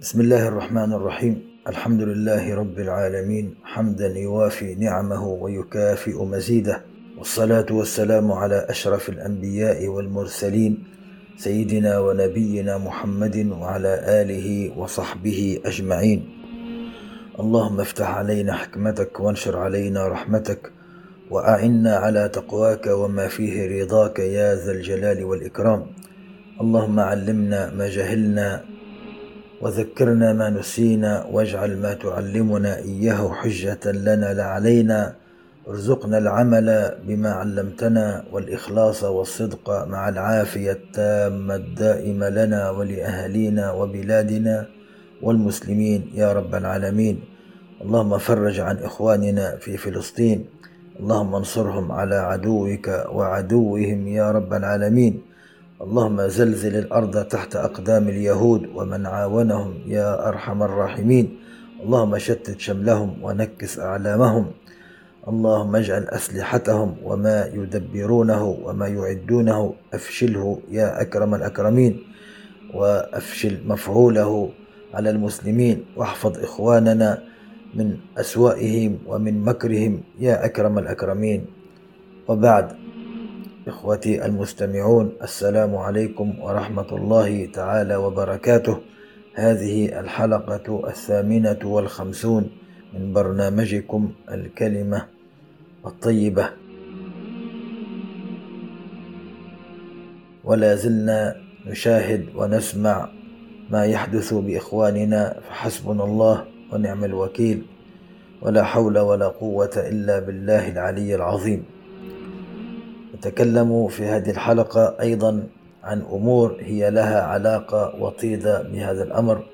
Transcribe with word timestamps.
بسم 0.00 0.20
الله 0.20 0.48
الرحمن 0.48 0.92
الرحيم 0.92 1.42
الحمد 1.68 2.02
لله 2.02 2.54
رب 2.54 2.78
العالمين 2.78 3.54
حمدا 3.64 4.06
يوافي 4.06 4.74
نعمه 4.74 5.28
ويكافئ 5.28 6.24
مزيده 6.24 6.82
والصلاة 7.18 7.66
والسلام 7.70 8.32
على 8.32 8.66
أشرف 8.68 9.08
الأنبياء 9.08 9.88
والمرسلين 9.88 10.84
سيدنا 11.36 11.98
ونبينا 11.98 12.78
محمد 12.78 13.36
وعلى 13.36 14.22
آله 14.22 14.78
وصحبه 14.78 15.60
أجمعين 15.64 16.28
اللهم 17.40 17.80
افتح 17.80 18.10
علينا 18.10 18.52
حكمتك 18.52 19.20
وانشر 19.20 19.58
علينا 19.58 20.08
رحمتك 20.08 20.72
وأعنا 21.30 21.96
على 21.96 22.28
تقواك 22.28 22.86
وما 22.86 23.28
فيه 23.28 23.82
رضاك 23.82 24.18
يا 24.18 24.54
ذا 24.54 24.72
الجلال 24.72 25.24
والإكرام 25.24 25.86
اللهم 26.60 27.00
علمنا 27.00 27.70
ما 27.74 27.88
جهلنا 27.88 28.69
وذكرنا 29.60 30.32
ما 30.32 30.50
نسينا 30.50 31.26
واجعل 31.32 31.76
ما 31.76 31.94
تعلمنا 31.94 32.78
إياه 32.78 33.32
حجة 33.32 33.92
لنا 33.92 34.34
لا 34.34 34.44
علينا 34.44 35.14
ارزقنا 35.68 36.18
العمل 36.18 36.94
بما 37.06 37.30
علمتنا 37.30 38.24
والإخلاص 38.32 39.04
والصدق 39.04 39.86
مع 39.86 40.08
العافية 40.08 40.72
التامة 40.72 41.54
الدائمة 41.54 42.28
لنا 42.28 42.70
ولأهالينا 42.70 43.72
وبلادنا 43.72 44.66
والمسلمين. 45.22 46.10
يا 46.14 46.32
رب 46.32 46.54
العالمين 46.54 47.20
اللهم 47.82 48.18
فرج 48.18 48.60
عن 48.60 48.76
إخواننا 48.78 49.56
في 49.56 49.76
فلسطين 49.76 50.44
اللهم 51.00 51.34
انصرهم 51.34 51.92
على 51.92 52.14
عدوك 52.14 52.88
وعدوهم 53.12 54.08
يا 54.08 54.30
رب 54.30 54.52
العالمين. 54.52 55.22
اللهم 55.80 56.28
زلزل 56.28 56.76
الأرض 56.76 57.24
تحت 57.24 57.56
أقدام 57.56 58.08
اليهود 58.08 58.68
ومن 58.74 59.06
عاونهم 59.06 59.74
يا 59.86 60.28
أرحم 60.28 60.62
الراحمين. 60.62 61.38
اللهم 61.82 62.18
شتت 62.18 62.60
شملهم 62.60 63.24
ونكس 63.24 63.78
أعلامهم. 63.78 64.46
اللهم 65.28 65.76
اجعل 65.76 66.04
أسلحتهم 66.04 66.96
وما 67.04 67.50
يدبرونه 67.54 68.44
وما 68.44 68.86
يعدونه 68.88 69.74
أفشله 69.94 70.58
يا 70.70 71.00
أكرم 71.00 71.34
الأكرمين. 71.34 72.02
وأفشل 72.74 73.64
مفعوله 73.64 74.50
على 74.94 75.10
المسلمين. 75.10 75.96
واحفظ 75.96 76.38
إخواننا 76.38 77.22
من 77.74 77.96
أسوائهم 78.18 78.98
ومن 79.06 79.44
مكرهم 79.44 80.00
يا 80.20 80.44
أكرم 80.44 80.78
الأكرمين. 80.78 81.46
وبعد 82.28 82.66
إخوتي 83.68 84.26
المستمعون 84.26 85.12
السلام 85.22 85.76
عليكم 85.76 86.40
ورحمة 86.40 86.86
الله 86.92 87.46
تعالى 87.46 87.96
وبركاته. 87.96 88.78
هذه 89.34 90.00
الحلقة 90.00 90.88
الثامنة 90.88 91.58
والخمسون 91.64 92.50
من 92.94 93.12
برنامجكم 93.12 94.12
الكلمة 94.30 95.06
الطيبة. 95.86 96.50
ولا 100.44 100.74
زلنا 100.74 101.36
نشاهد 101.66 102.26
ونسمع 102.36 103.08
ما 103.70 103.84
يحدث 103.84 104.34
بإخواننا 104.34 105.40
فحسبنا 105.48 106.04
الله 106.04 106.44
ونعم 106.72 107.04
الوكيل. 107.04 107.62
ولا 108.42 108.64
حول 108.64 108.98
ولا 108.98 109.28
قوة 109.28 109.70
إلا 109.76 110.18
بالله 110.18 110.68
العلي 110.68 111.14
العظيم. 111.14 111.64
نتكلم 113.20 113.88
في 113.88 114.04
هذه 114.04 114.30
الحلقة 114.30 114.96
أيضا 115.00 115.48
عن 115.84 116.00
أمور 116.00 116.56
هي 116.60 116.90
لها 116.90 117.22
علاقة 117.22 117.94
وطيدة 118.02 118.62
بهذا 118.62 119.02
الأمر. 119.02 119.44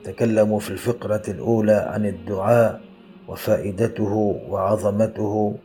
نتكلم 0.00 0.58
في 0.58 0.70
الفقرة 0.70 1.22
الأولى 1.28 1.72
عن 1.72 2.06
الدعاء 2.06 2.80
وفائدته 3.28 4.40
وعظمته 4.48 5.56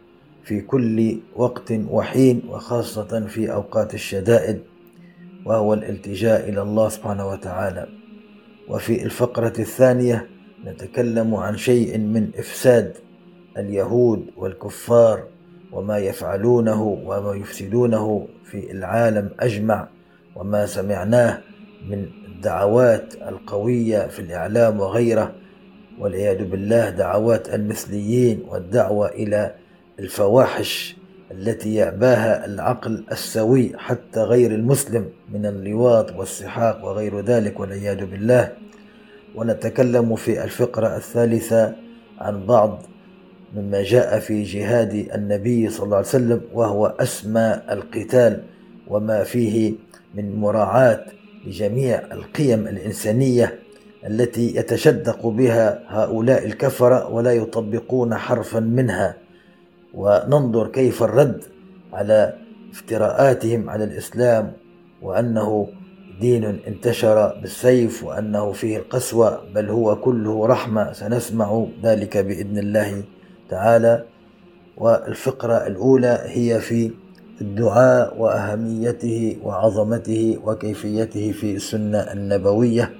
في 0.44 0.62
كل 0.62 1.20
وقت 1.36 1.72
وحين 1.90 2.42
وخاصة 2.50 3.26
في 3.28 3.54
أوقات 3.54 3.94
الشدائد 3.94 4.60
وهو 5.46 5.74
الالتجاء 5.74 6.50
إلى 6.50 6.62
الله 6.62 6.90
سبحانه 6.90 7.28
وتعالى. 7.28 7.88
وفي 8.70 9.04
الفقرة 9.04 9.54
الثانية 9.60 10.28
نتكلم 10.66 11.36
عن 11.36 11.58
شيء 11.58 11.98
من 11.98 12.32
إفساد 12.38 12.94
اليهود 13.58 14.26
والكفار 14.38 15.24
وما 15.72 15.98
يفعلونه 15.98 16.82
وما 17.06 17.36
يفسدونه 17.36 18.28
في 18.44 18.72
العالم 18.72 19.30
أجمع 19.40 19.88
وما 20.36 20.66
سمعناه 20.66 21.42
من 21.90 22.06
الدعوات 22.28 23.14
القوية 23.16 24.08
في 24.08 24.20
الإعلام 24.20 24.80
وغيره. 24.80 25.32
والعياذ 26.00 26.44
بالله 26.44 26.90
دعوات 26.90 27.54
المثليين 27.54 28.44
والدعوة 28.48 29.08
إلى 29.08 29.56
الفواحش 30.00 30.96
التي 31.32 31.76
يأباها 31.76 32.46
العقل 32.46 33.06
السوي 33.12 33.72
حتى 33.78 34.20
غير 34.20 34.52
المسلم 34.52 35.10
من 35.34 35.46
اللواط 35.46 36.12
والسحاق 36.16 36.86
وغير 36.86 37.20
ذلك. 37.20 37.60
والعياذ 37.60 38.06
بالله. 38.06 38.52
ونتكلم 39.36 40.16
في 40.16 40.44
الفقرة 40.44 40.98
الثالثة 40.98 41.76
عن 42.20 42.46
بعض 42.46 42.82
مما 43.56 43.84
جاء 43.84 44.20
في 44.20 44.44
جهاد 44.44 44.94
النبي 45.16 45.70
صلى 45.70 45.86
الله 45.86 45.98
عليه 45.98 46.08
وسلم 46.08 46.42
وهو 46.54 46.86
أسمى 46.86 47.62
القتال 47.72 48.44
وما 48.88 49.24
فيه 49.24 49.74
من 50.16 50.36
مراعاة 50.36 51.06
لجميع 51.48 52.02
القيم 52.12 52.68
الإنسانية 52.68 53.60
التي 54.08 54.56
يتشدق 54.56 55.28
بها 55.28 55.80
هؤلاء 55.88 56.46
الكفرة 56.46 57.08
ولا 57.10 57.34
يطبقون 57.34 58.16
حرفا 58.16 58.60
منها. 58.60 59.16
وننظر 59.94 60.68
كيف 60.68 61.04
الرد 61.04 61.44
على 61.94 62.34
افتراءاتهم 62.72 63.70
على 63.70 63.84
الإسلام 63.84 64.54
وأنه 65.02 65.68
دين 66.22 66.44
انتشر 66.68 67.40
بالسيف 67.42 68.04
وأنه 68.04 68.52
فيه 68.52 68.78
القسوة 68.78 69.42
بل 69.56 69.70
هو 69.70 69.96
كله 69.96 70.48
رحمة 70.48 70.94
سنسمع 70.94 71.66
ذلك 71.84 72.18
بإذن 72.18 72.58
الله. 72.58 73.04
تعالى 73.50 74.06
والفقرة 74.78 75.68
الأولى 75.68 76.22
هي 76.26 76.60
في 76.60 76.92
الدعاء 77.42 78.18
وأهميته 78.18 79.38
وعظمته 79.44 80.40
وكيفيته 80.44 81.32
في 81.32 81.56
السنة 81.56 81.98
النبوية. 81.98 82.94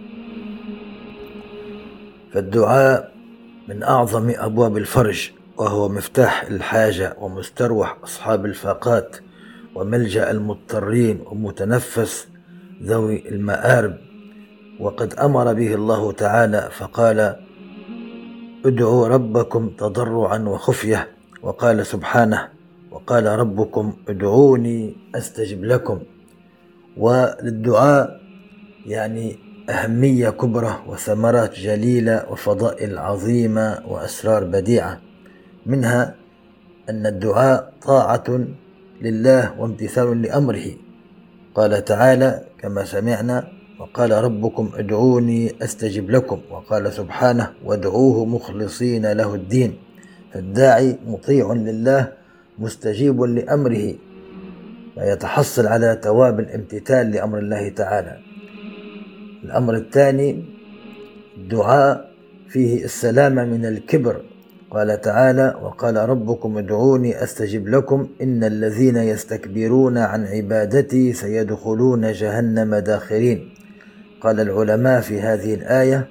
فالدعاء 2.34 3.12
من 3.68 3.84
أعظم 3.84 4.34
أبواب 4.38 4.78
الفرج 4.78 5.32
وهو 5.58 5.90
مفتاح 5.90 6.44
الحاجة 6.44 7.16
ومستروح 7.22 7.98
أصحاب 8.04 8.46
الفاقات 8.46 9.16
وملجأ 9.76 10.32
المضطرين 10.32 11.20
ومتنفس 11.26 12.28
ذوي 12.84 13.30
المآرب. 13.30 13.98
وقد 14.80 15.14
أمر 15.14 15.54
به 15.54 15.76
الله 15.76 16.12
تعالى 16.12 16.70
فقال 16.72 17.36
ادعوا 18.66 19.08
ربكم 19.08 19.70
تضرعا 19.70 20.38
وخفية. 20.38 21.08
وقال 21.44 21.86
سبحانه 21.86 22.48
وقال 22.92 23.26
ربكم 23.26 23.94
ادعوني 24.10 24.96
أستجب 25.16 25.64
لكم. 25.64 26.00
وللدعاء 26.98 28.20
يعني 28.86 29.38
أهمية 29.70 30.30
كبرى 30.30 30.84
وثمرات 30.88 31.54
جليلة 31.54 32.26
وفضائل 32.32 32.98
عظيمة 32.98 33.80
وأسرار 33.88 34.44
بديعة. 34.44 35.02
منها 35.66 36.16
أن 36.90 37.06
الدعاء 37.06 37.74
طاعة 37.82 38.48
لله 39.02 39.62
وامتثال 39.62 40.22
لأمره. 40.22 40.66
قال 41.56 41.86
تعالى 41.86 42.42
كما 42.60 42.86
سمعنا 42.86 43.59
وقال 43.80 44.12
ربكم 44.12 44.72
ادعوني 44.76 45.56
أستجب 45.62 46.10
لكم. 46.10 46.40
وقال 46.52 46.94
سبحانه 46.94 47.50
وادعوه 47.66 48.26
مخلصين 48.26 49.12
له 49.12 49.36
الدين. 49.36 49.74
فالداعي 50.34 50.98
مطيع 51.08 51.54
لله 51.54 52.12
مستجيب 52.60 53.22
لأمره 53.22 53.94
فيتحصل 54.96 55.68
على 55.68 56.00
ثواب 56.04 56.40
الامتثال 56.40 57.12
لأمر 57.12 57.40
الله 57.40 57.70
تعالى. 57.70 58.18
الأمر 59.44 59.76
الثاني 59.76 60.44
الدعاء 61.38 62.12
فيه 62.50 62.84
السلامه 62.84 63.46
من 63.46 63.66
الكبر. 63.66 64.22
قال 64.72 65.02
تعالى 65.02 65.56
وقال 65.62 65.96
ربكم 65.96 66.58
ادعوني 66.58 67.24
أستجب 67.24 67.68
لكم. 67.68 68.08
إن 68.22 68.44
الذين 68.44 68.98
يستكبرون 68.98 69.98
عن 69.98 70.26
عبادتي 70.26 71.14
سيدخلون 71.14 72.12
جهنم 72.12 72.76
داخرين. 72.76 73.50
قال 74.22 74.40
العلماء 74.40 75.02
في 75.02 75.22
هذه 75.22 75.54
الآية 75.54 76.08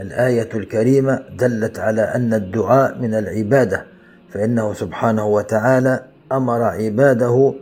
الآية 0.00 0.48
الكريمة 0.54 1.22
دلت 1.38 1.78
على 1.78 2.02
أن 2.02 2.34
الدعاء 2.34 2.98
من 2.98 3.14
العبادة 3.14 3.84
فإنه 4.30 4.72
سبحانه 4.72 5.26
وتعالى 5.26 6.04
أمر 6.32 6.62
عباده 6.62 7.54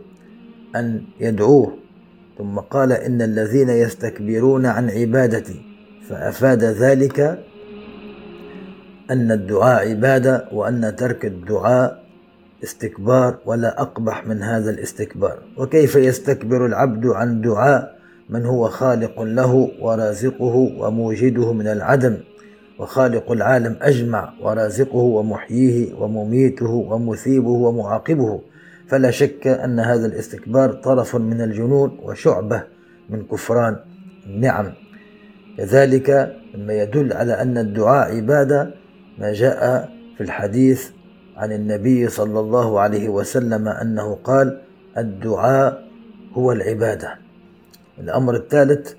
أن 0.75 1.01
يدعوه. 1.19 1.77
ثم 2.37 2.59
قال 2.59 2.91
إن 2.91 3.21
الذين 3.21 3.69
يستكبرون 3.69 4.65
عن 4.65 4.89
عبادتي 4.89 5.61
فأفاد 6.09 6.63
ذلك 6.63 7.19
أن 9.11 9.31
الدعاء 9.31 9.89
عبادة 9.89 10.49
وأن 10.51 10.95
ترك 10.95 11.25
الدعاء 11.25 12.01
استكبار 12.63 13.37
ولا 13.45 13.81
أقبح 13.81 14.27
من 14.27 14.43
هذا 14.43 14.71
الاستكبار. 14.71 15.39
وكيف 15.57 15.95
يستكبر 15.95 16.65
العبد 16.65 17.05
عن 17.05 17.41
دعاء؟ 17.41 18.00
من 18.31 18.45
هو 18.45 18.69
خالق 18.69 19.21
له 19.21 19.71
ورازقه 19.81 20.55
وموجده 20.79 21.53
من 21.53 21.67
العدم 21.67 22.17
وخالق 22.79 23.31
العالم 23.31 23.75
أجمع 23.81 24.33
ورازقه 24.41 24.97
ومحييه 24.97 25.93
ومميته 25.93 26.69
ومثيبه 26.69 27.49
ومعاقبه. 27.49 28.41
فلا 28.87 29.11
شك 29.11 29.47
أن 29.47 29.79
هذا 29.79 30.05
الاستكبار 30.05 30.73
طرف 30.73 31.15
من 31.15 31.41
الجنون 31.41 31.99
وشعبة 32.03 32.63
من 33.09 33.23
كفران 33.23 33.75
النعم. 34.25 34.73
كذلك 35.57 36.35
مما 36.55 36.73
يدل 36.73 37.13
على 37.13 37.41
أن 37.41 37.57
الدعاء 37.57 38.15
عبادة 38.15 38.71
ما 39.19 39.33
جاء 39.33 39.89
في 40.17 40.23
الحديث 40.23 40.89
عن 41.37 41.51
النبي 41.51 42.07
صلى 42.07 42.39
الله 42.39 42.79
عليه 42.79 43.09
وسلم 43.09 43.67
أنه 43.67 44.17
قال 44.23 44.61
الدعاء 44.97 45.83
هو 46.33 46.51
العبادة. 46.51 47.20
الأمر 48.01 48.35
الثالث 48.35 48.93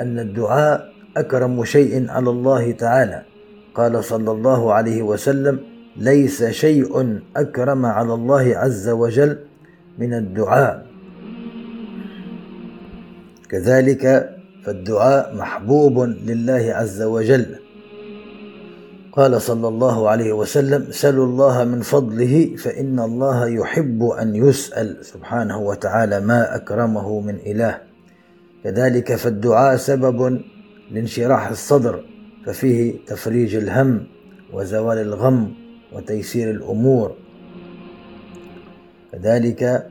أن 0.00 0.18
الدعاء 0.18 0.92
أكرم 1.16 1.64
شيء 1.64 2.10
على 2.10 2.30
الله 2.30 2.72
تعالى. 2.72 3.22
قال 3.74 4.04
صلى 4.04 4.30
الله 4.30 4.72
عليه 4.72 5.02
وسلم 5.02 5.60
ليس 5.96 6.44
شيء 6.44 7.18
أكرم 7.36 7.86
على 7.86 8.14
الله 8.14 8.56
عز 8.56 8.88
وجل 8.88 9.38
من 9.98 10.14
الدعاء. 10.14 10.86
كذلك 13.48 14.34
فالدعاء 14.64 15.36
محبوب 15.36 15.98
لله 16.00 16.72
عز 16.74 17.02
وجل. 17.02 17.46
قال 19.12 19.42
صلى 19.42 19.68
الله 19.68 20.08
عليه 20.08 20.32
وسلم 20.32 20.86
سلوا 20.90 21.26
الله 21.26 21.64
من 21.64 21.80
فضله 21.80 22.56
فإن 22.56 23.00
الله 23.00 23.48
يحب 23.48 24.02
أن 24.04 24.34
يسأل 24.34 24.96
سبحانه 25.04 25.58
وتعالى 25.58 26.20
ما 26.20 26.56
أكرمه 26.56 27.20
من 27.20 27.34
إله. 27.46 27.87
كذلك 28.64 29.14
فالدعاء 29.14 29.76
سبب 29.76 30.40
لانشراح 30.90 31.48
الصدر 31.48 32.04
ففيه 32.46 32.94
تفريج 33.06 33.56
الهم 33.56 34.06
وزوال 34.52 34.98
الغم 34.98 35.54
وتيسير 35.92 36.50
الأمور. 36.50 37.14
كذلك 39.12 39.90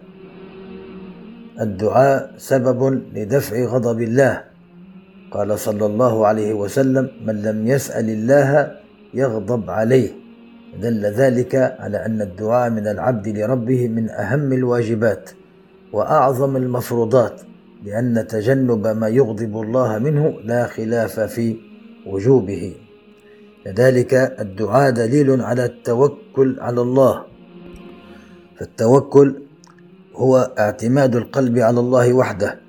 الدعاء 1.62 2.34
سبب 2.38 3.02
لدفع 3.16 3.66
غضب 3.66 4.02
الله. 4.02 4.44
قال 5.32 5.60
صلى 5.60 5.86
الله 5.86 6.28
عليه 6.28 6.54
وسلم 6.54 7.10
من 7.26 7.42
لم 7.42 7.68
يسأل 7.68 8.10
الله 8.10 8.72
يغضب 9.14 9.70
عليه 9.70 10.10
دل 10.82 11.06
ذلك 11.06 11.56
على 11.56 12.06
أن 12.06 12.22
الدعاء 12.22 12.70
من 12.70 12.88
العبد 12.88 13.28
لربه 13.28 13.88
من 13.88 14.10
أهم 14.10 14.54
الواجبات 14.54 15.30
وأعظم 15.94 16.56
المفروضات. 16.58 17.42
لأن 17.88 18.28
تجنب 18.28 18.88
ما 18.88 19.08
يغضب 19.08 19.62
الله 19.62 19.98
منه 19.98 20.40
لا 20.44 20.68
خلاف 20.68 21.20
في 21.20 21.56
وجوبه. 22.06 22.76
كذلك 23.66 24.14
الدعاء 24.14 24.92
دليل 24.92 25.42
على 25.42 25.66
التوكل 25.66 26.58
على 26.60 26.82
الله. 26.82 27.24
فالتوكل 28.60 29.42
هو 30.16 30.52
اعتماد 30.60 31.16
القلب 31.16 31.58
على 31.58 31.80
الله 31.80 32.14
وحده 32.14 32.60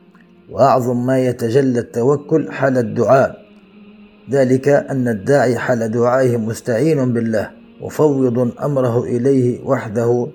وأعظم 0.51 1.07
ما 1.07 1.19
يتجلى 1.19 1.79
التوكل 1.79 2.53
حال 2.53 2.79
الدعاء. 2.79 3.39
ذلك 4.31 4.69
أن 4.69 5.09
الداعي 5.09 5.59
حال 5.59 5.91
دعائه 5.91 6.37
مستعين 6.37 7.13
بالله 7.13 7.51
مفوض 7.81 8.53
أمره 8.63 9.05
إليه 9.05 9.65
وحده 9.65 10.29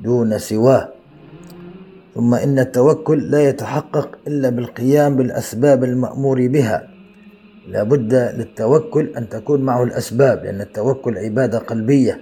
دون 0.00 0.38
سواه. 0.38 0.95
ثم 2.16 2.34
إن 2.34 2.58
التوكل 2.58 3.30
لا 3.30 3.48
يتحقق 3.48 4.18
إلا 4.26 4.48
بالقيام 4.48 5.16
بالأسباب 5.16 5.84
المأمور 5.84 6.46
بها. 6.46 6.88
لا 7.68 7.82
بد 7.82 8.14
للتوكل 8.14 9.12
أن 9.16 9.28
تكون 9.28 9.62
معه 9.62 9.82
الأسباب 9.82 10.44
لأن 10.44 10.60
التوكل 10.60 11.18
عبادة 11.18 11.58
قلبية. 11.58 12.20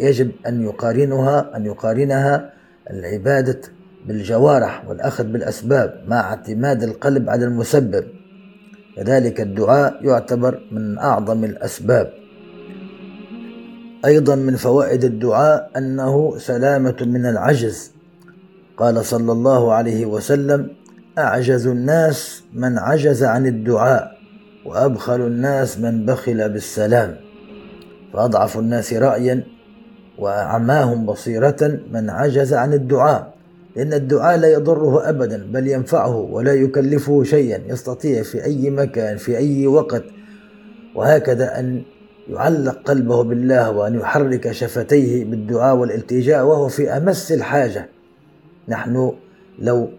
يجب 0.00 0.30
أن 0.46 0.62
يقارنها 0.62 1.56
أن 1.56 1.66
يقارنها 1.66 2.52
العبادة 2.90 3.60
بالجوارح 4.06 4.88
والأخذ 4.88 5.24
بالأسباب 5.24 6.04
مع 6.08 6.20
اعتماد 6.20 6.82
القلب 6.82 7.30
على 7.30 7.44
المسبب. 7.44 8.04
كذلك 8.96 9.40
الدعاء 9.40 10.06
يعتبر 10.06 10.60
من 10.72 10.98
أعظم 10.98 11.44
الأسباب. 11.44 12.12
أيضا 14.04 14.34
من 14.34 14.56
فوائد 14.56 15.04
الدعاء 15.04 15.70
أنه 15.76 16.38
سلامة 16.38 16.96
من 17.00 17.26
العجز. 17.26 17.93
قال 18.76 19.04
صلى 19.04 19.32
الله 19.32 19.72
عليه 19.72 20.06
وسلم 20.06 20.68
أعجز 21.18 21.66
الناس 21.66 22.42
من 22.54 22.78
عجز 22.78 23.24
عن 23.24 23.46
الدعاء 23.46 24.18
وأبخل 24.66 25.20
الناس 25.20 25.78
من 25.78 26.06
بخل 26.06 26.48
بالسلام. 26.48 27.16
فأضعف 28.12 28.58
الناس 28.58 28.92
رأيا 28.92 29.44
وأعماهم 30.18 31.06
بصيرة 31.06 31.80
من 31.92 32.10
عجز 32.10 32.54
عن 32.54 32.72
الدعاء 32.72 33.34
لأن 33.76 33.92
الدعاء 33.92 34.38
لا 34.38 34.52
يضره 34.52 35.08
أبدا 35.08 35.46
بل 35.52 35.68
ينفعه 35.68 36.16
ولا 36.16 36.52
يكلفه 36.52 37.22
شيئا 37.22 37.60
يستطيع 37.66 38.22
في 38.22 38.44
أي 38.44 38.70
مكان 38.70 39.16
في 39.16 39.36
أي 39.38 39.66
وقت. 39.66 40.04
وهكذا 40.94 41.58
أن 41.60 41.82
يعلق 42.28 42.82
قلبه 42.84 43.22
بالله 43.22 43.70
وأن 43.70 43.94
يحرك 43.94 44.52
شفتيه 44.52 45.24
بالدعاء 45.24 45.76
والالتجاء 45.76 46.44
وهو 46.44 46.68
في 46.68 46.90
أمس 46.90 47.32
الحاجة. 47.32 47.88
نحن 48.68 49.12
لو 49.58 49.90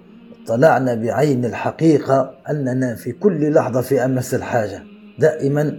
طلعنا 0.48 0.96
بعين 0.96 1.46
الحقيقة 1.46 2.34
أننا 2.50 2.96
في 2.96 3.12
كل 3.12 3.54
لحظة 3.54 3.82
في 3.82 4.06
أمس 4.06 4.34
الحاجة. 4.34 4.84
دائما 5.20 5.78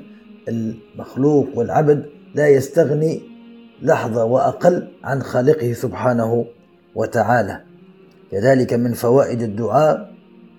المخلوق 0.49 1.49
والعبد 1.55 2.07
لا 2.35 2.49
يستغني 2.49 3.23
لحظة 3.83 4.25
وأقل 4.25 4.88
عن 5.05 5.23
خالقه 5.23 5.73
سبحانه 5.73 6.47
وتعالى. 6.95 7.61
كذلك 8.31 8.73
من 8.73 8.93
فوائد 8.93 9.43
الدعاء 9.43 10.12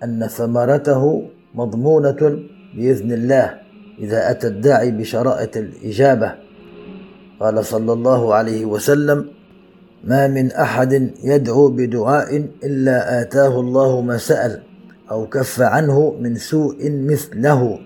أن 0.04 0.28
ثمرته 0.28 1.30
مضمونة 1.56 2.40
بإذن 2.76 3.12
الله 3.12 3.58
إذا 4.00 4.32
أتى 4.32 4.48
الداعي 4.48 4.92
بشرائط 4.92 5.58
الإجابة. 5.58 6.36
قال 7.40 7.66
صلى 7.66 7.94
الله 7.94 8.34
عليه 8.34 8.66
وسلم 8.66 9.37
ما 10.08 10.28
من 10.28 10.52
أحد 10.52 11.12
يدعو 11.24 11.70
بدعاء 11.70 12.46
إلا 12.64 13.22
آتاه 13.22 13.60
الله 13.60 14.02
ما 14.02 14.18
سأل 14.18 14.62
أو 15.12 15.28
كف 15.28 15.62
عنه 15.62 16.16
من 16.20 16.36
سوء 16.36 16.92
مثله. 16.92 17.80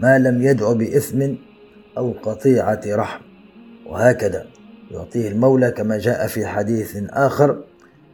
ما 0.00 0.18
لم 0.18 0.42
يدع 0.42 0.72
بإثم 0.72 1.34
أو 1.98 2.14
قطيعة 2.22 2.80
رحم. 2.86 3.20
وهكذا 3.86 4.44
يعطيه 4.90 5.28
المولى 5.28 5.70
كما 5.70 5.98
جاء 5.98 6.26
في 6.26 6.46
حديث 6.46 6.96
آخر. 7.10 7.64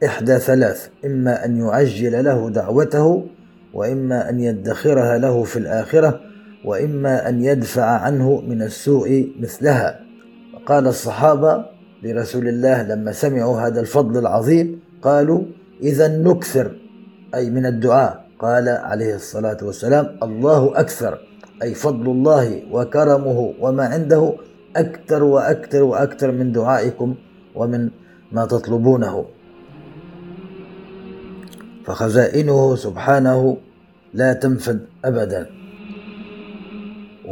إحدى 0.04 0.38
ثلاث 0.38 0.88
إما 1.04 1.44
أن 1.44 1.56
يعجل 1.56 2.24
له 2.24 2.50
دعوته 2.50 3.26
وإما 3.74 4.30
أن 4.30 4.40
يدخرها 4.40 5.18
له 5.18 5.42
في 5.42 5.58
الآخرة 5.58 6.20
وإما 6.64 7.28
أن 7.28 7.44
يدفع 7.44 7.84
عنه 7.84 8.40
من 8.40 8.62
السوء 8.62 9.32
مثلها. 9.40 10.00
قال 10.66 10.86
الصحابة 10.86 11.71
لرسول 12.02 12.48
الله 12.48 12.82
لما 12.82 13.12
سمعوا 13.12 13.60
هذا 13.60 13.80
الفضل 13.80 14.18
العظيم 14.18 14.80
قالوا 15.02 15.42
إذا 15.82 16.08
نكثر 16.18 16.76
أي 17.34 17.50
من 17.50 17.66
الدعاء. 17.66 18.22
قال 18.38 18.68
عليه 18.68 19.14
الصلاة 19.14 19.56
والسلام 19.62 20.18
الله 20.22 20.80
أكثر 20.80 21.18
أي 21.62 21.74
فضل 21.74 22.10
الله 22.10 22.62
وكرمه 22.74 23.54
وما 23.60 23.84
عنده 23.86 24.34
أكثر 24.76 25.22
وأكثر 25.22 25.82
وأكثر 25.82 26.32
من 26.32 26.52
دعائكم 26.52 27.14
ومن 27.54 27.90
ما 28.32 28.46
تطلبونه. 28.46 29.24
فخزائنه 31.86 32.76
سبحانه 32.76 33.56
لا 34.14 34.32
تنفد 34.32 34.80
أبدا. 35.04 35.61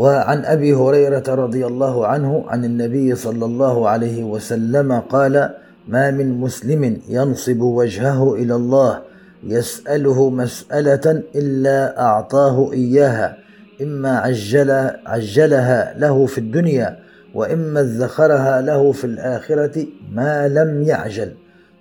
وعن 0.01 0.45
أبي 0.45 0.75
هريرة 0.75 1.25
رضي 1.29 1.67
الله 1.67 2.07
عنه 2.07 2.45
عن 2.49 2.65
النبي 2.65 3.15
صلى 3.15 3.45
الله 3.45 3.89
عليه 3.89 4.25
وسلم 4.25 4.93
قال 4.93 5.51
ما 5.89 6.11
من 6.11 6.41
مسلم 6.41 7.01
ينصب 7.09 7.61
وجهه 7.61 8.35
إلى 8.35 8.55
الله 8.55 9.03
يسأله 9.45 10.31
مسألة 10.31 11.23
إلا 11.35 12.01
أعطاه 12.01 12.73
إياها 12.73 13.37
إما 13.83 14.19
عجل 14.19 14.71
عجلها 15.07 15.95
له 15.99 16.27
في 16.27 16.39
الدنيا 16.39 16.99
وإما 17.35 17.81
ادخرها 17.81 18.61
له 18.61 18.93
في 18.93 19.05
الآخرة 19.05 19.87
ما 20.13 20.49
لم 20.49 20.83
يعجل. 20.83 21.33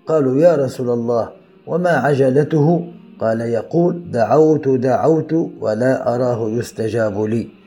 قالوا 0.08 0.36
يا 0.42 0.56
رسول 0.56 0.90
الله 0.90 1.30
وما 1.68 1.90
عجلته؟ 1.90 2.88
قال 3.20 3.42
يقول 3.42 4.12
دعوت 4.12 4.68
دعوت 4.68 5.34
ولا 5.62 6.16
أراه 6.16 6.50
يستجاب 6.50 7.22
لي. 7.24 7.59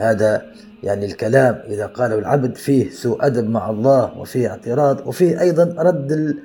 هذا 0.00 0.42
يعني 0.82 1.06
الكلام 1.06 1.58
إذا 1.68 1.86
قاله 1.86 2.18
العبد 2.18 2.56
فيه 2.56 2.90
سوء 2.90 3.26
أدب 3.26 3.50
مع 3.50 3.70
الله 3.70 4.18
وفيه 4.18 4.48
اعتراض 4.48 5.06
وفيه 5.06 5.40
أيضا 5.40 5.74
رد 5.78 6.36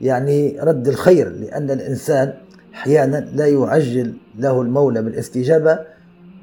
يعني 0.00 0.56
رد 0.60 0.88
الخير 0.88 1.28
لأن 1.28 1.70
الإنسان 1.70 2.32
أحيانا 2.74 3.28
لا 3.34 3.46
يعجل 3.46 4.14
له 4.38 4.62
المولى 4.62 5.02
بالاستجابة 5.02 5.78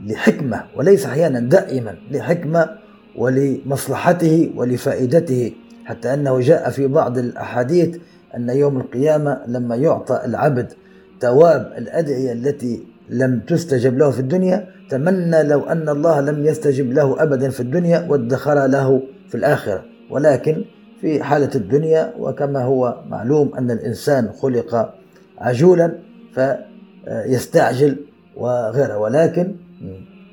لحكمة 0.06 0.64
وليس 0.76 1.06
أحيانا 1.06 1.40
دائما 1.40 1.96
لحكمة 2.12 2.70
ولمصلحته 3.16 4.54
ولفائدته 4.56 5.54
حتى 5.86 6.14
أنه 6.14 6.40
جاء 6.40 6.70
في 6.70 6.88
بعض 6.88 7.18
الأحاديث 7.18 7.98
أن 8.36 8.50
يوم 8.50 8.78
القيامة 8.78 9.42
لما 9.48 9.76
يعطى 9.76 10.22
العبد 10.26 10.74
تواب 11.20 11.74
الأدعية 11.78 12.32
التي 12.32 12.84
لم 13.10 13.40
تستجب 13.40 13.98
له 13.98 14.12
في 14.12 14.20
الدنيا 14.20 14.68
تمنى 14.90 15.44
لو 15.44 15.60
أن 15.60 15.90
الله 15.90 16.22
لم 16.22 16.46
يستجب 16.46 16.94
له 16.94 17.24
أبدا 17.24 17.50
في 17.50 17.60
الدنيا 17.60 18.06
وادخر 18.10 18.66
له 18.66 19.02
في 19.30 19.36
الآخرة. 19.36 19.84
ولكن 20.12 20.64
في 21.02 21.24
حالة 21.24 21.50
الدنيا 21.56 22.14
وكما 22.20 22.64
هو 22.64 22.96
معلوم 23.10 23.56
أن 23.56 23.72
الإنسان 23.72 24.30
خلق 24.32 24.94
عجولا 25.38 25.94
فيستعجل 26.36 27.98
وغيره. 28.36 28.98
ولكن 28.98 29.56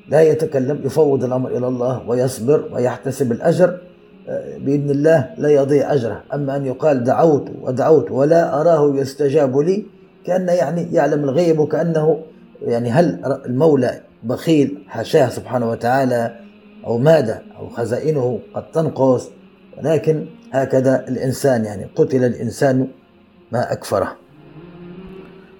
لا 0.09 0.21
يتكلم 0.21 0.79
يفوض 0.85 1.23
الأمر 1.23 1.57
إلى 1.57 1.67
الله 1.67 2.09
ويصبر 2.09 2.69
ويحتسب 2.73 3.31
الأجر. 3.31 3.77
بإذن 4.59 4.89
الله 4.89 5.29
لا 5.37 5.49
يضيع 5.49 5.93
أجره. 5.93 6.23
أما 6.33 6.55
أن 6.55 6.65
يقال 6.65 7.03
دعوت 7.03 7.51
ودعوت 7.61 8.11
ولا 8.11 8.61
أراه 8.61 8.95
يستجاب 8.95 9.57
لي 9.57 9.85
كأنه 10.25 10.51
يعني 10.51 10.93
يعلم 10.93 11.23
الغيب 11.23 11.59
وكأنه 11.59 12.19
يعني 12.61 12.91
هل 12.91 13.21
المولى 13.45 14.01
بخيل 14.23 14.83
حاشاه 14.87 15.29
سبحانه 15.29 15.69
وتعالى 15.69 16.39
أو 16.85 16.97
ماذا 16.97 17.41
أو 17.57 17.69
خزائنه 17.69 18.39
قد 18.53 18.71
تنقص؟ 18.71 19.29
ولكن 19.77 20.25
هكذا 20.51 21.07
الإنسان 21.07 21.65
يعني 21.65 21.85
قتل 21.95 22.23
الإنسان 22.23 22.87
ما 23.51 23.71
أكفره. 23.71 24.15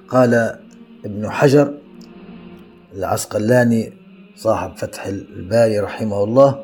قال 0.09 0.59
ابن 1.05 1.29
حجر 1.29 1.73
العسقلاني 2.95 3.93
صاحب 4.35 4.77
فتح 4.77 5.05
الباري 5.05 5.79
رحمه 5.79 6.23
الله 6.23 6.63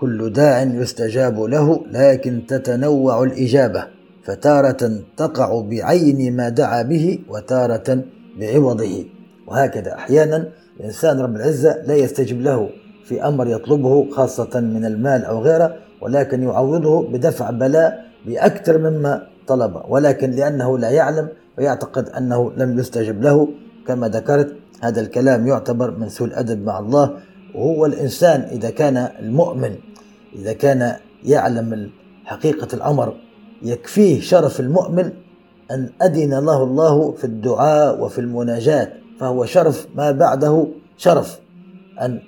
كل 0.00 0.32
داع 0.32 0.62
يستجاب 0.62 1.40
له 1.40 1.86
لكن 1.90 2.46
تتنوع 2.48 3.22
الإجابة 3.22 3.86
فتارة 4.24 5.02
تقع 5.16 5.60
بعين 5.60 6.36
ما 6.36 6.48
دعا 6.48 6.82
به 6.82 7.18
وتارة 7.28 8.04
بعوضه. 8.40 9.04
وهكذا. 9.46 9.94
أحيانا 9.94 10.48
الإنسان 10.80 11.20
رب 11.20 11.36
العزة 11.36 11.82
لا 11.86 11.94
يستجب 11.94 12.40
له 12.40 12.70
في 13.04 13.26
أمر 13.28 13.46
يطلبه 13.46 14.10
خاصة 14.10 14.60
من 14.60 14.84
المال 14.84 15.24
أو 15.24 15.42
غيره 15.42 15.74
ولكن 16.00 16.42
يعوضه 16.42 17.08
بدفع 17.08 17.50
بلاء 17.50 18.04
بأكثر 18.26 18.78
مما 18.78 19.26
طلب 19.46 19.82
ولكن 19.88 20.30
لأنه 20.30 20.78
لا 20.78 20.90
يعلم 20.90 21.28
ويعتقد 21.58 22.08
أنه 22.08 22.52
لم 22.56 22.78
يستجب 22.78 23.22
له. 23.22 23.48
كما 23.86 24.08
ذكرت 24.08 24.52
هذا 24.80 25.00
الكلام 25.00 25.46
يعتبر 25.46 25.90
من 25.90 26.08
سوء 26.08 26.28
الأدب 26.28 26.64
مع 26.64 26.78
الله. 26.78 27.16
وهو 27.54 27.86
الإنسان 27.86 28.40
إذا 28.40 28.70
كان 28.70 28.96
المؤمن 28.96 29.74
إذا 30.34 30.52
كان 30.52 30.96
يعلم 31.24 31.90
حقيقة 32.24 32.68
الأمر 32.74 33.14
يكفيه 33.62 34.20
شرف 34.20 34.60
المؤمن 34.60 35.10
أن 35.70 35.90
أدن 36.02 36.30
له 36.30 36.62
الله 36.62 37.12
في 37.12 37.24
الدعاء 37.24 38.00
وفي 38.00 38.18
المناجاة. 38.18 38.92
فهو 39.24 39.44
شرف 39.44 39.86
ما 39.96 40.10
بعده 40.10 40.66
شرف. 40.96 41.40
أن 42.00 42.20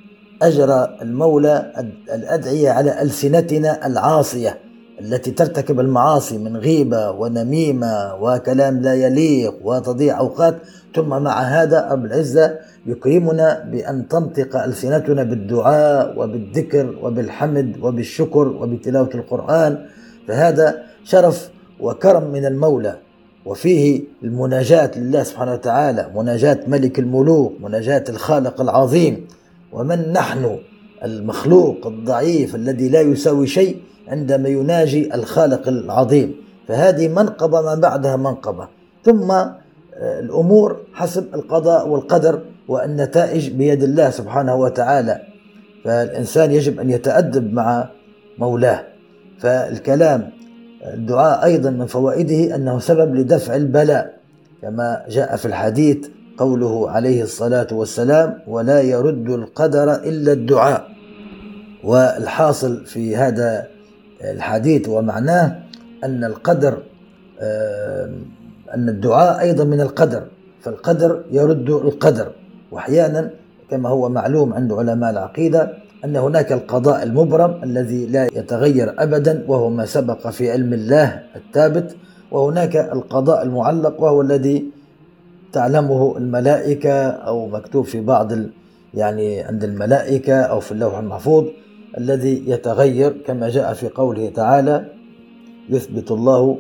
أجرى 0.43 0.97
المولى 1.03 1.73
الأدعية 2.15 2.71
على 2.71 3.03
ألسنتنا 3.03 3.87
العاصية 3.87 4.59
التي 5.01 5.31
ترتكب 5.31 5.81
المعاصي 5.81 6.39
من 6.39 6.57
غيبة 6.57 7.11
ونميمة 7.11 8.15
وكلام 8.21 8.81
لا 8.81 8.95
يليق 8.95 9.55
وتضيع 9.65 10.19
أوقات. 10.19 10.57
ثم 10.95 11.09
مع 11.09 11.41
هذا 11.43 11.89
رب 11.93 12.05
العزة 12.05 12.59
يكرمنا 12.87 13.65
بأن 13.73 14.09
تنطق 14.09 14.57
ألسنتنا 14.57 15.23
بالدعاء 15.23 16.19
وبالذكر 16.19 16.97
وبالحمد 17.03 17.77
وبالشكر 17.83 18.49
وبتلاوة 18.49 19.11
القرآن. 19.15 19.87
فهذا 20.29 20.83
شرف 21.05 21.51
وكرم 21.81 22.31
من 22.33 22.47
المولى. 22.47 22.97
وفيه 23.47 24.03
المناجاة 24.23 24.91
لله 24.97 25.23
سبحانه 25.23 25.53
وتعالى 25.53 26.11
مناجاة 26.15 26.59
ملك 26.67 26.99
الملوك 26.99 27.53
مناجاة 27.61 28.05
الخالق 28.09 28.61
العظيم. 28.61 29.27
ومن 29.73 30.13
نحن 30.13 30.59
المخلوق 31.05 31.87
الضعيف 31.87 32.55
الذي 32.55 32.89
لا 32.89 33.01
يساوي 33.01 33.47
شيء 33.47 33.77
عندما 34.09 34.49
يناجي 34.49 35.15
الخالق 35.15 35.69
العظيم. 35.69 36.35
فهذه 36.69 37.09
منقبة 37.09 37.63
ما 37.63 37.75
بعدها 37.75 38.17
منقبة. 38.17 38.69
ثم 39.05 39.31
آه، 39.31 40.21
الأمور 40.21 40.77
حسب 40.95 41.35
القضاء 41.35 41.89
والقدر 41.89 42.43
والنتائج 42.69 43.51
بيد 43.51 43.83
الله 43.83 44.11
سبحانه 44.11 44.55
وتعالى. 44.55 45.21
فالإنسان 45.85 46.51
يجب 46.51 46.81
أن 46.81 46.91
يتأدب 46.91 47.53
مع 47.53 47.89
مولاه. 48.39 48.85
فالكلام 49.39 50.31
الدعاء 50.95 51.45
أيضا 51.45 51.71
من 51.71 51.87
فوائده 51.87 52.55
أنه 52.55 52.79
سبب 52.79 53.15
لدفع 53.15 53.57
البلاء 53.57 54.17
كما 54.63 55.05
جاء 55.09 55.37
في 55.37 55.47
الحديث 55.47 56.07
قوله 56.39 56.91
عليه 56.91 57.23
الصلاة 57.23 57.67
والسلام 57.73 58.39
ولا 58.47 58.81
يرد 58.81 59.31
القدر 59.31 59.95
إلا 59.95 60.33
الدعاء 60.33 60.89
والحاصل 61.85 62.87
في 62.87 63.17
هذا 63.17 63.67
الحديث 64.25 64.89
ومعناه 64.89 65.59
أن 66.05 66.25
القدر 66.25 66.83
أن 68.75 68.89
الدعاء 68.89 69.41
أيضا 69.41 69.65
من 69.65 69.81
القدر 69.81 70.23
فالقدر 70.61 71.25
يرد 71.31 71.71
القدر. 71.71 72.33
وأحيانا 72.71 73.31
كما 73.71 73.89
هو 73.89 74.09
معلوم 74.09 74.55
عند 74.55 74.73
علماء 74.73 75.11
العقيدة 75.11 75.73
أن 76.07 76.17
هناك 76.17 76.53
القضاء 76.53 77.03
المبرم 77.03 77.63
الذي 77.65 78.07
لا 78.07 78.25
يتغير 78.25 78.95
أبدا 78.99 79.45
وهو 79.49 79.71
ما 79.71 79.87
سبق 79.87 80.29
في 80.31 80.51
علم 80.51 80.73
الله 80.73 81.23
الثابت 81.37 81.97
وهناك 82.31 82.77
القضاء 82.77 83.43
المعلق 83.43 84.03
وهو 84.03 84.21
الذي 84.21 84.71
تعلمه 85.53 86.17
الملائكة 86.17 87.09
أو 87.09 87.47
مكتوب 87.49 87.85
في 87.85 88.01
بعض 88.01 88.33
يعني 88.95 89.41
عند 89.41 89.65
الملائكة 89.65 90.35
أو 90.35 90.61
في 90.61 90.73
اللوح 90.73 90.99
المحفوظ 90.99 91.45
الذي 91.99 92.51
يتغير 92.51 93.23
كما 93.27 93.49
جاء 93.49 93.73
في 93.75 93.89
قوله 93.89 94.29
تعالى 94.31 94.85
يثبت 95.69 96.11
الله 96.11 96.59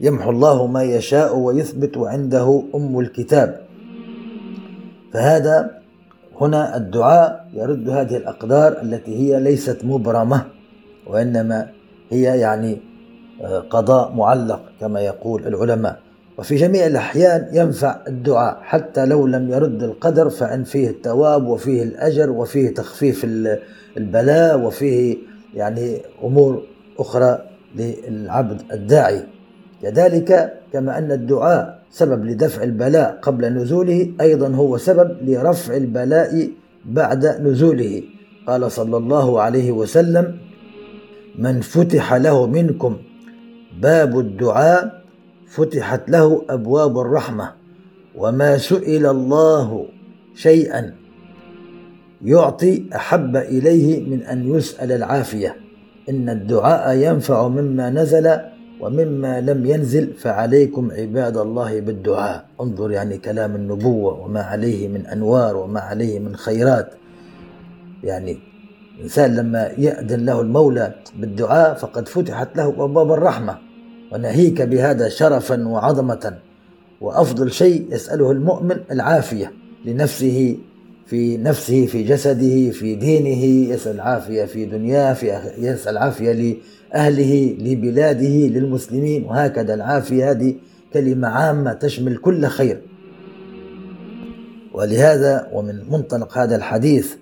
يمحو 0.00 0.30
الله 0.30 0.66
ما 0.66 0.82
يشاء 0.82 1.36
ويثبت 1.38 1.96
وعنده 1.96 2.62
أم 2.74 3.00
الكتاب. 3.00 3.60
فهذا 5.12 5.81
هنا 6.42 6.76
الدعاء 6.76 7.46
يرد 7.54 7.88
هذه 7.88 8.16
الأقدار 8.16 8.82
التي 8.82 9.16
هي 9.16 9.40
ليست 9.40 9.84
مبرمة 9.84 10.44
وإنما 11.06 11.68
هي 12.10 12.22
يعني 12.22 12.78
آه، 13.42 13.58
قضاء 13.60 14.12
معلق 14.12 14.60
كما 14.80 15.00
يقول 15.00 15.46
العلماء. 15.46 16.00
وفي 16.38 16.54
جميع 16.54 16.86
الأحيان 16.86 17.48
ينفع 17.52 17.96
الدعاء 18.08 18.58
حتى 18.62 19.06
لو 19.06 19.26
لم 19.26 19.50
يرد 19.50 19.82
القدر 19.82 20.30
فإن 20.30 20.64
فيه 20.64 20.90
الثواب 20.90 21.46
وفيه 21.46 21.82
الأجر 21.82 22.30
وفيه 22.30 22.74
تخفيف 22.74 23.26
البلاء 23.96 24.60
وفيه 24.60 25.16
يعني 25.54 25.98
أمور 26.24 26.62
أخرى 26.98 27.38
للعبد 27.76 28.62
الداعي. 28.72 29.22
كذلك 29.82 30.52
كما 30.72 30.98
أن 30.98 31.12
الدعاء 31.12 31.81
سبب 31.92 32.24
لدفع 32.24 32.62
البلاء 32.62 33.18
قبل 33.22 33.44
نزوله 33.44 34.12
أيضا 34.20 34.48
هو 34.48 34.76
سبب 34.76 35.16
لرفع 35.22 35.76
البلاء 35.76 36.48
بعد 36.84 37.26
نزوله. 37.26 38.02
قال 38.46 38.72
صلى 38.72 38.96
الله 38.96 39.40
عليه 39.40 39.72
وسلم 39.72 40.38
من 41.38 41.60
فتح 41.60 42.14
له 42.14 42.46
منكم 42.46 42.96
باب 43.80 44.18
الدعاء 44.18 45.02
فتحت 45.48 46.10
له 46.10 46.44
أبواب 46.50 46.98
الرحمة 46.98 47.52
وما 48.14 48.58
سئل 48.58 49.06
الله 49.06 49.86
شيئا 50.34 50.94
يعطي 52.24 52.84
أحب 52.96 53.36
إليه 53.36 54.08
من 54.10 54.22
أن 54.22 54.54
يسأل 54.54 54.92
العافية. 54.92 55.56
إن 56.08 56.28
الدعاء 56.28 56.96
ينفع 56.96 57.48
مما 57.48 57.90
نزل 57.90 58.51
ومما 58.82 59.40
لم 59.40 59.66
ينزل 59.66 60.12
فعليكم 60.12 60.90
عباد 60.92 61.36
الله 61.36 61.80
بالدعاء. 61.80 62.46
انظر 62.60 62.90
يعني 62.90 63.18
كلام 63.18 63.56
النبوة 63.56 64.20
وما 64.20 64.40
عليه 64.42 64.88
من 64.88 65.06
أنوار 65.06 65.56
وما 65.56 65.80
عليه 65.80 66.18
من 66.18 66.36
خيرات. 66.36 66.90
يعني 68.04 68.38
الإنسان 68.98 69.36
لما 69.36 69.70
يأذن 69.78 70.26
له 70.26 70.40
المولى 70.40 70.94
بالدعاء 71.16 71.74
فقد 71.74 72.08
فتحت 72.08 72.56
له 72.56 72.68
أبواب 72.68 73.12
الرحمة 73.12 73.58
وناهيك 74.12 74.62
بهذا 74.62 75.08
شرفا 75.08 75.68
وعظمة. 75.68 76.38
وأفضل 77.00 77.52
شيء 77.52 77.86
يسأله 77.94 78.30
المؤمن 78.30 78.76
العافية 78.90 79.52
لنفسه 79.84 80.58
في 81.12 81.36
نفسه 81.36 81.86
في 81.86 82.02
جسده 82.02 82.70
في 82.70 82.94
دينه 82.94 83.72
يسأل 83.74 83.94
العافية 83.94 84.44
في 84.44 84.64
دنياه 84.64 85.14
في 85.14 85.40
يسأل 85.58 85.92
العافية 85.92 86.32
لأهله 86.32 87.56
لبلاده 87.58 88.28
للمسلمين 88.28 89.24
وهكذا 89.24 89.74
العافية 89.74 90.30
هذه 90.30 90.54
كلمة 90.92 91.28
عامة 91.28 91.72
تشمل 91.72 92.16
كل 92.16 92.46
خير. 92.46 92.80
ولهذا 94.74 95.48
ومن 95.52 95.90
منطلق 95.90 96.38
هذا 96.38 96.56
الحديث 96.56 97.14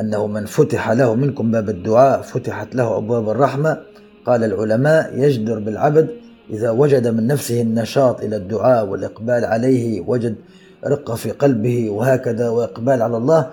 أنه 0.00 0.26
من 0.26 0.44
فتح 0.44 0.90
له 0.90 1.14
منكم 1.14 1.50
باب 1.50 1.68
الدعاء 1.68 2.22
فتحت 2.22 2.74
له 2.74 2.96
أبواب 2.96 3.28
الرحمة 3.28 3.80
قال 4.26 4.44
العلماء 4.44 5.18
يجدر 5.18 5.58
بالعبد 5.58 6.08
إذا 6.50 6.70
وجد 6.70 7.08
من 7.08 7.26
نفسه 7.26 7.62
النشاط 7.62 8.20
إلى 8.20 8.36
الدعاء 8.36 8.86
والإقبال 8.86 9.44
عليه 9.44 10.00
وجد 10.00 10.34
رقة 10.86 11.14
في 11.14 11.30
قلبه 11.30 11.90
وهكذا 11.90 12.48
وإقبال 12.48 13.02
على 13.02 13.16
الله 13.16 13.50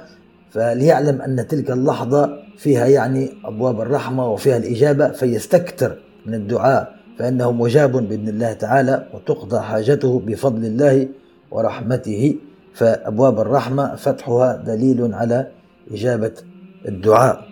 فليعلم 0.52 1.22
أن 1.22 1.48
تلك 1.48 1.72
اللحظة 1.72 2.30
فيها 2.58 2.86
يعني 2.86 3.30
أبواب 3.46 3.82
الرحمة 3.82 4.32
وفيها 4.32 4.58
الإجابة 4.58 5.10
فيستكثر 5.10 5.98
من 6.26 6.34
الدعاء 6.34 6.96
فإنه 7.20 7.52
مجاب 7.52 7.92
بإذن 7.92 8.28
الله 8.28 8.54
تعالى 8.54 9.08
وتقضى 9.14 9.60
حاجته 9.60 10.20
بفضل 10.20 10.66
الله 10.66 11.08
ورحمته 11.52 12.36
فأبواب 12.74 13.40
الرحمة 13.40 13.96
فتحها 13.96 14.56
دليل 14.56 15.14
على 15.14 15.48
إجابة 15.92 16.32
الدعاء. 16.88 17.46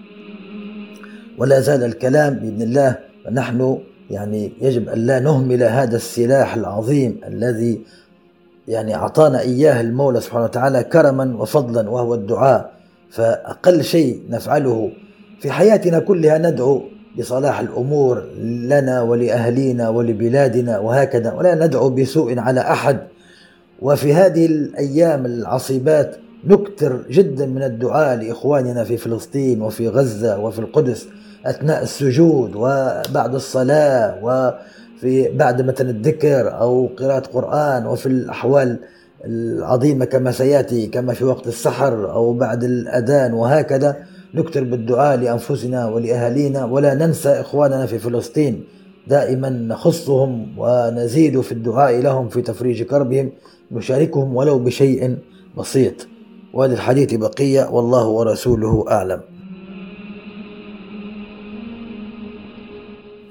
ولا 1.38 1.60
زال 1.60 1.84
الكلام 1.84 2.34
بإذن 2.34 2.62
الله 2.62 2.98
ونحن 3.28 3.78
يعني 4.10 4.52
يجب 4.62 4.90
أن 4.90 5.00
لا 5.06 5.20
نهمل 5.20 5.64
هذا 5.64 5.96
السلاح 5.96 6.56
العظيم 6.56 7.22
الذي 7.28 7.82
يعني 8.68 8.96
أعطانا 8.96 9.40
إياه 9.42 9.82
المولى 9.82 10.22
سبحانه 10.22 10.44
وتعالى 10.44 10.84
كرما 10.84 11.36
وفضلا 11.38 11.90
وهو 11.90 12.14
الدعاء 12.14 12.72
فأقل 13.12 13.84
شيء 13.84 14.22
نفعله 14.30 14.92
في 15.40 15.52
حياتنا 15.52 16.00
كلها 16.00 16.38
ندعو 16.38 16.82
بصلاح 17.20 17.60
الأمور 17.60 18.24
لنا 18.42 19.02
ولأهلينا 19.02 19.90
ولبلادنا 19.90 20.80
وهكذا 20.80 21.34
ولا 21.34 21.56
ندعو 21.66 21.90
بسوء 21.90 22.40
على 22.40 22.60
أحد. 22.62 23.00
وفي 23.82 24.14
هذه 24.14 24.46
الأيام 24.46 25.26
العصيبات 25.26 26.16
نكثر 26.46 27.00
جدا 27.10 27.46
من 27.46 27.64
الدعاء 27.64 28.18
لإخواننا 28.18 28.84
في 28.84 28.98
فلسطين 28.98 29.62
وفي 29.62 29.88
غزة 29.88 30.40
وفي 30.40 30.60
القدس 30.60 31.08
أثناء 31.46 31.84
السجود 31.84 32.56
وبعد 32.56 33.36
الصلاة 33.36 34.24
وفي 34.98 35.30
بعد 35.30 35.62
مثلا 35.62 35.90
الذكر 35.90 36.60
أو 36.60 36.90
قراءة 37.00 37.20
قرآن 37.20 37.86
وفي 37.86 38.06
الأحوال 38.06 38.80
العظيمة 39.26 40.06
كما 40.06 40.32
سيأتي 40.32 40.88
كما 40.88 41.14
في 41.14 41.26
وقت 41.26 41.48
السحر 41.48 42.12
أو 42.12 42.34
بعد 42.34 42.64
الأذان 42.64 43.34
وهكذا 43.34 43.98
نكثر 44.34 44.64
بالدعاء 44.64 45.18
لأنفسنا 45.18 45.88
ولأهالينا. 45.88 46.66
ولا 46.66 46.94
ننسى 46.94 47.30
إخواننا 47.30 47.86
في 47.86 48.00
فلسطين 48.00 48.64
دائما 49.08 49.50
نخصهم 49.50 50.60
ونزيد 50.60 51.42
في 51.42 51.52
الدعاء 51.52 52.02
لهم 52.02 52.30
في 52.30 52.42
تفريج 52.42 52.84
كربهم 52.84 53.32
نشاركهم 53.72 54.36
ولو 54.36 54.60
بشيء 54.60 55.18
بسيط. 55.58 56.08
وللحديث 56.54 57.14
بقية 57.14 57.70
والله 57.72 58.08
ورسوله 58.08 58.86
أعلم. 58.92 59.37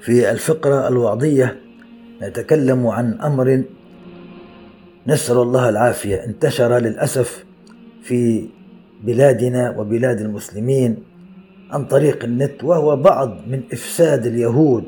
في 0.07 0.31
الفقرة 0.31 0.87
الوعظية 0.87 1.57
نتكلم 2.21 2.87
عن 2.87 3.13
أمر 3.13 3.63
نسأل 5.07 5.37
الله 5.37 5.69
العافية 5.69 6.15
انتشر 6.25 6.77
للأسف 6.77 7.45
في 8.03 8.49
بلادنا 9.03 9.75
وبلاد 9.77 10.21
المسلمين 10.21 10.97
عن 11.71 11.85
طريق 11.85 12.23
النت 12.23 12.63
وهو 12.63 12.95
بعض 12.95 13.37
من 13.47 13.63
إفساد 13.73 14.25
اليهود 14.25 14.83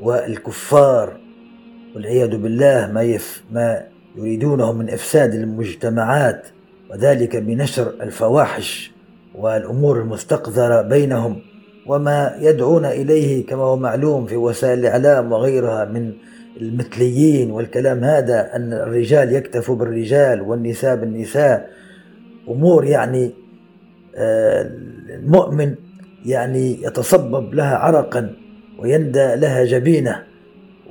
والكفار 0.00 1.16
والعياذ 1.94 2.36
بالله 2.36 2.90
ما 2.92 3.02
يف 3.02 3.44
ما 3.52 3.82
يريدونه 4.16 4.72
من 4.72 4.90
إفساد 4.90 5.34
المجتمعات 5.34 6.46
وذلك 6.90 7.36
بنشر 7.36 7.94
الفواحش 8.00 8.92
والأمور 9.34 10.00
المستقذرة 10.00 10.82
بينهم. 10.82 11.53
وما 11.86 12.36
يدعون 12.40 12.84
إليه 12.84 13.46
كما 13.46 13.62
هو 13.62 13.76
معلوم 13.76 14.26
في 14.26 14.36
وسائل 14.36 14.78
الإعلام 14.78 15.32
وغيرها 15.32 15.84
من 15.84 16.12
المثليين 16.60 17.50
والكلام 17.50 18.04
هذا 18.04 18.56
أن 18.56 18.72
الرجال 18.72 19.32
يكتفوا 19.32 19.76
بالرجال 19.76 20.42
والنساء 20.42 20.96
بالنساء. 20.96 21.70
أمور 22.48 22.84
يعني 22.84 23.34
آه، 24.16 24.70
المؤمن 25.10 25.74
يعني 26.26 26.82
يتصبب 26.82 27.54
لها 27.54 27.76
عرقا 27.76 28.34
ويندى 28.78 29.36
لها 29.36 29.64
جبينة 29.64 30.22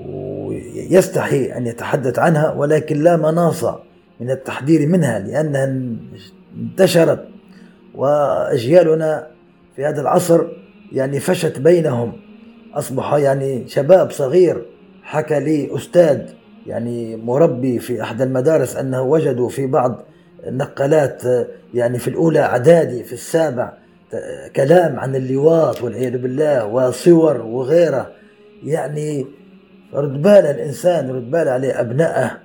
ويستحي 0.05 1.57
أن 1.57 1.67
يتحدث 1.67 2.19
عنها 2.19 2.51
ولكن 2.51 3.03
لا 3.03 3.17
مناص 3.17 3.65
من 4.19 4.31
التحذير 4.31 4.87
منها 4.87 5.19
لأنها 5.19 5.75
انتشرت. 6.57 7.25
وأجيالنا 7.95 9.27
في 9.75 9.85
هذا 9.85 10.01
العصر 10.01 10.47
يعني 10.93 11.19
فشت 11.19 11.59
بينهم. 11.59 12.13
أصبح 12.73 13.13
يعني 13.13 13.67
شباب 13.67 14.11
صغير. 14.11 14.65
حكى 15.03 15.39
لي 15.39 15.75
أستاذ 15.75 16.19
يعني 16.67 17.15
مربي 17.15 17.79
في 17.79 18.01
أحد 18.01 18.21
المدارس 18.21 18.75
أنه 18.75 19.01
وجدوا 19.01 19.49
في 19.49 19.67
بعض 19.67 20.03
النقلات 20.47 21.23
يعني 21.73 21.99
في 21.99 22.07
الأولى 22.07 22.39
إعدادي 22.39 23.03
في 23.03 23.13
السابع 23.13 23.73
كلام 24.55 24.99
عن 24.99 25.15
اللواط 25.15 25.81
والعياذ 25.81 26.17
بالله 26.17 26.65
وصور 26.65 27.41
وغيره. 27.41 28.11
يعني 28.63 29.25
رد 29.93 30.21
بال 30.21 30.27
الإنسان 30.27 31.09
رد 31.09 31.31
بال 31.31 31.47
عليه 31.47 31.79
أبنائه 31.81 32.39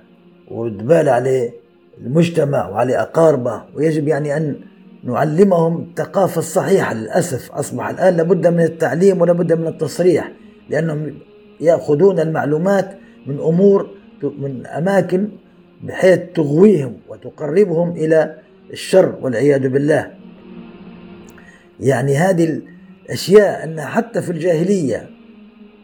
ورد 0.51 0.87
بال 0.87 1.09
عليه 1.09 1.53
المجتمع 1.97 2.69
وعلى 2.69 2.95
أقاربه. 2.95 3.63
ويجب 3.75 4.07
يعني 4.07 4.37
أن 4.37 4.55
نعلمهم 5.03 5.87
الثقافة 5.89 6.39
الصحيحة. 6.39 6.93
للأسف 6.93 7.51
أصبح 7.51 7.89
الآن 7.89 8.17
لابد 8.17 8.47
من 8.47 8.63
التعليم 8.63 9.21
ولابد 9.21 9.53
من 9.53 9.67
التصريح 9.67 10.31
لأنهم 10.69 11.13
يأخذون 11.61 12.19
المعلومات 12.19 12.97
من 13.27 13.39
أمور 13.39 13.89
من 14.23 14.67
أماكن 14.67 15.29
بحيث 15.83 16.19
تغويهم 16.35 16.93
وتقربهم 17.09 17.91
إلى 17.91 18.35
الشر 18.73 19.15
والعياذ 19.21 19.69
بالله. 19.69 20.11
يعني 21.79 22.15
هذه 22.15 22.61
الأشياء 23.05 23.63
أنها 23.63 23.85
حتى 23.85 24.21
في 24.21 24.31
الجاهلية 24.31 25.09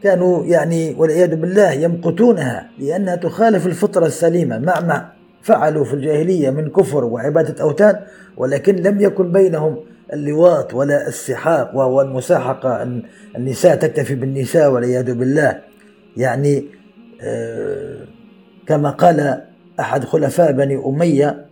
كانوا 0.03 0.45
يعني 0.45 0.95
والعياذ 0.97 1.35
بالله 1.35 1.71
يمقتونها 1.71 2.69
لأنها 2.79 3.15
تخالف 3.15 3.67
الفطرة 3.67 4.05
السليمة. 4.05 4.59
مع 4.59 4.79
مع 4.79 5.14
فعلوا 5.45 5.83
في 5.83 5.93
الجاهلية 5.93 6.49
من 6.49 6.69
كفر 6.69 7.05
وعبادة 7.05 7.63
أوثان 7.63 7.99
ولكن 8.37 8.75
لم 8.75 9.01
يكن 9.01 9.31
بينهم 9.31 9.77
اللواط 10.13 10.73
ولا 10.73 11.07
السحاق 11.07 11.75
وهو 11.75 12.01
المساحقة 12.01 13.01
النساء 13.37 13.75
تكتفي 13.75 14.15
بالنساء 14.15 14.71
والعياذ 14.71 15.13
بالله. 15.13 15.59
يعني 16.17 16.65
آه، 17.21 17.97
كما 18.67 18.89
قال 18.89 19.41
أحد 19.79 20.03
خلفاء 20.03 20.51
بني 20.51 20.81
أمية 20.85 21.45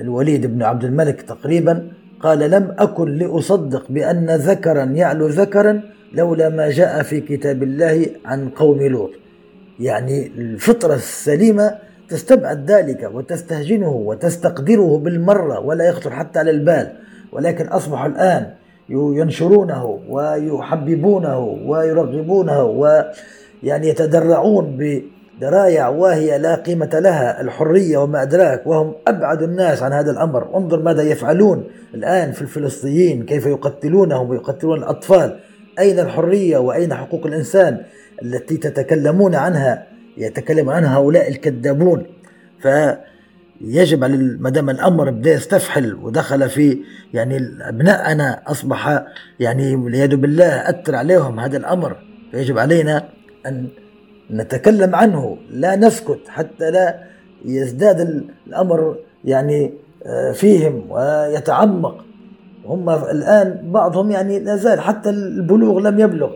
الوليد 0.00 0.46
بن 0.46 0.62
عبد 0.62 0.84
الملك 0.84 1.22
تقريبا 1.22 1.88
قال 2.20 2.38
لم 2.38 2.74
أكن 2.78 3.18
لأصدق 3.18 3.84
بأن 3.90 4.30
ذكرا 4.30 4.84
يعلو 4.84 5.26
ذكرا 5.26 5.82
لولا 6.12 6.48
ما 6.48 6.70
جاء 6.70 7.02
في 7.02 7.20
كتاب 7.20 7.62
الله 7.62 8.06
عن 8.24 8.48
قوم 8.48 8.82
لوط. 8.82 9.10
يعني 9.80 10.26
الفطرة 10.26 10.94
السليمة 10.94 11.91
تستبعد 12.08 12.70
ذلك 12.70 13.10
وتستهجنه 13.14 13.90
وتستقدره 13.90 14.98
بالمرة 14.98 15.60
ولا 15.60 15.84
يخطر 15.88 16.10
حتى 16.10 16.38
على 16.38 16.50
البال 16.50 16.92
ولكن 17.32 17.66
أصبحوا 17.66 18.06
الآن 18.06 18.46
ينشرونه 18.88 20.00
ويحببونه 20.08 21.38
ويرغبونه 21.38 22.64
ويعني 22.64 23.88
يتدرعون 23.88 24.78
بدرايع 24.78 25.88
واهية 25.88 26.36
لا 26.36 26.54
قيمة 26.54 26.90
لها 26.98 27.40
الحرية 27.40 27.98
وما 27.98 28.22
أدراك 28.22 28.66
وهم 28.66 28.92
أبعد 29.08 29.42
الناس 29.42 29.82
عن 29.82 29.92
هذا 29.92 30.10
الأمر. 30.10 30.56
انظر 30.56 30.82
ماذا 30.82 31.02
يفعلون 31.02 31.64
الآن 31.94 32.32
في 32.32 32.42
الفلسطينيين 32.42 33.24
كيف 33.24 33.46
يقتلونهم 33.46 34.30
ويقتلون 34.30 34.78
الأطفال. 34.78 35.38
أين 35.78 35.98
الحرية 35.98 36.58
وأين 36.58 36.94
حقوق 36.94 37.26
الإنسان 37.26 37.80
التي 38.22 38.56
تتكلمون 38.56 39.34
عنها؟ 39.34 39.91
يتكلم 40.16 40.70
عنها 40.70 40.96
هؤلاء 40.96 41.28
الكذابون. 41.28 42.06
فيجب 42.62 44.04
على 44.04 44.16
ما 44.16 44.50
دام 44.50 44.70
الأمر 44.70 45.10
بدا 45.10 45.32
يستفحل 45.32 45.94
ودخل 45.94 46.48
في 46.48 46.78
يعني 47.14 47.36
ابنائنا 47.60 48.42
أصبح 48.46 49.04
يعني 49.40 49.74
والعياذ 49.76 50.16
بالله 50.16 50.70
اثر 50.70 50.94
عليهم 50.94 51.40
هذا 51.40 51.56
الأمر. 51.56 51.96
فيجب 52.30 52.58
علينا 52.58 53.08
أن 53.46 53.68
نتكلم 54.30 54.94
عنه 54.94 55.38
لا 55.50 55.76
نسكت 55.76 56.20
حتى 56.28 56.70
لا 56.70 56.98
يزداد 57.44 58.00
الأمر 58.46 58.96
يعني 59.24 59.72
آه، 60.06 60.32
فيهم 60.32 60.90
ويتعمق. 60.90 62.04
هم 62.66 62.90
الآن 62.90 63.70
بعضهم 63.72 64.10
يعني 64.10 64.38
لا 64.38 64.56
زال 64.56 64.80
حتى 64.80 65.10
البلوغ 65.10 65.78
لم 65.78 66.00
يبلغ 66.00 66.30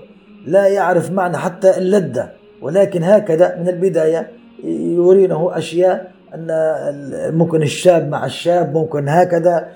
لا 0.47 0.67
يعرف 0.67 1.11
معنى 1.11 1.37
حتى 1.37 1.79
اللذة. 1.79 2.33
ولكن 2.63 3.03
هكذا 3.03 3.57
من 3.61 3.69
البداية 3.69 4.31
يرينه 4.65 5.59
أشياء 5.59 6.13
أن 6.35 6.49
ممكن 7.35 7.63
الشاب 7.63 8.09
مع 8.09 8.27
الشاب 8.27 8.75
ممكن 8.75 9.09
هكذا 9.09 9.69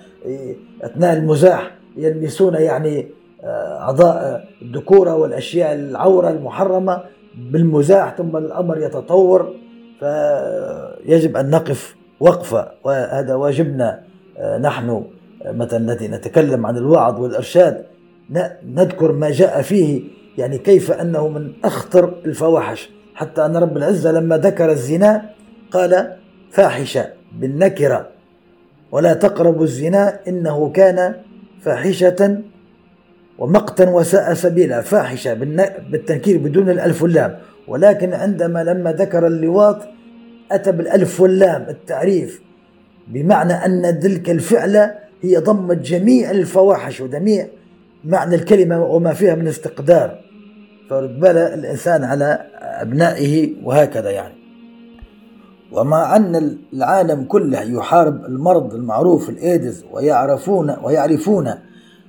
أثناء 0.82 1.16
المزاح 1.16 1.70
يلمسون 1.96 2.54
يعني 2.54 3.06
آه، 3.44 3.78
أعضاء 3.80 4.44
الذكورة 4.62 5.14
والأشياء 5.14 5.74
العورة 5.74 6.30
المحرمة 6.30 7.02
بالمزاح 7.50 8.16
ثم 8.16 8.36
الأمر 8.36 8.78
يتطور 8.78 9.54
فيجب 10.00 11.36
أن 11.36 11.50
نقف 11.50 11.96
وقفة 12.20 12.68
وهذا 12.84 13.34
واجبنا 13.34 14.00
آه، 14.38 14.58
نحن 14.58 15.04
مثلا 15.46 15.78
الذي 15.92 16.08
نتكلم 16.08 16.66
عن 16.66 16.76
الوعظ 16.76 17.20
والإرشاد 17.20 17.84
نذكر 18.64 19.12
ما 19.12 19.30
جاء 19.30 19.62
فيه 19.62 20.02
يعني 20.40 20.58
كيف 20.58 20.90
أنه 20.90 21.28
من 21.28 21.52
أخطر 21.64 22.14
الفواحش. 22.24 22.90
حتى 23.14 23.46
أن 23.46 23.56
رب 23.56 23.76
العزة 23.76 24.12
لما 24.12 24.38
ذكر 24.38 24.70
الزنا 24.70 25.30
قال 25.70 26.16
فاحشة 26.50 27.06
بالنكرة. 27.38 28.08
ولا 28.92 29.14
تقربوا 29.14 29.64
الزنا 29.64 30.18
إنه 30.28 30.70
كان 30.70 31.14
فاحشة 31.60 32.38
ومقتا 33.38 33.90
وساء 33.90 34.34
سبيلا. 34.34 34.80
فاحشة 34.80 35.34
بالتنكير 35.90 36.38
بدون 36.38 36.70
الألف 36.70 37.02
واللام. 37.02 37.38
ولكن 37.68 38.14
عندما 38.14 38.64
لما 38.64 38.92
ذكر 38.92 39.26
اللواط 39.26 39.82
أتى 40.52 40.72
بالألف 40.72 41.20
واللام 41.20 41.66
التعريف 41.68 42.42
بمعنى 43.08 43.52
أن 43.52 44.00
تلك 44.00 44.30
الفعلة 44.30 44.94
هي 45.22 45.36
ضمت 45.36 45.76
جميع 45.76 46.30
الفواحش 46.30 47.00
وجميع 47.00 47.46
معنى 48.04 48.34
الكلمة 48.34 48.84
وما 48.84 49.12
فيها 49.12 49.34
من 49.34 49.48
استقدار. 49.48 50.29
بال 50.90 51.36
الإنسان 51.36 52.04
على 52.04 52.46
أبنائه 52.60 53.54
وهكذا 53.64 54.10
يعني. 54.10 54.34
ومع 55.72 56.16
أن 56.16 56.56
العالم 56.72 57.24
كله 57.24 57.60
يحارب 57.60 58.24
المرض 58.24 58.74
المعروف 58.74 59.28
الإيدز 59.28 59.84
ويعرفون 59.92 60.76
ويعرفون 60.82 61.54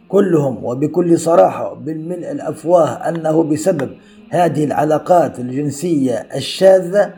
كلهم 0.09 0.65
وبكل 0.65 1.19
صراحة 1.19 1.73
بالملء 1.73 2.31
الأفواه 2.31 3.09
أنه 3.09 3.43
بسبب 3.43 3.89
هذه 4.29 4.63
العلاقات 4.63 5.39
الجنسية 5.39 6.27
الشاذة 6.35 7.13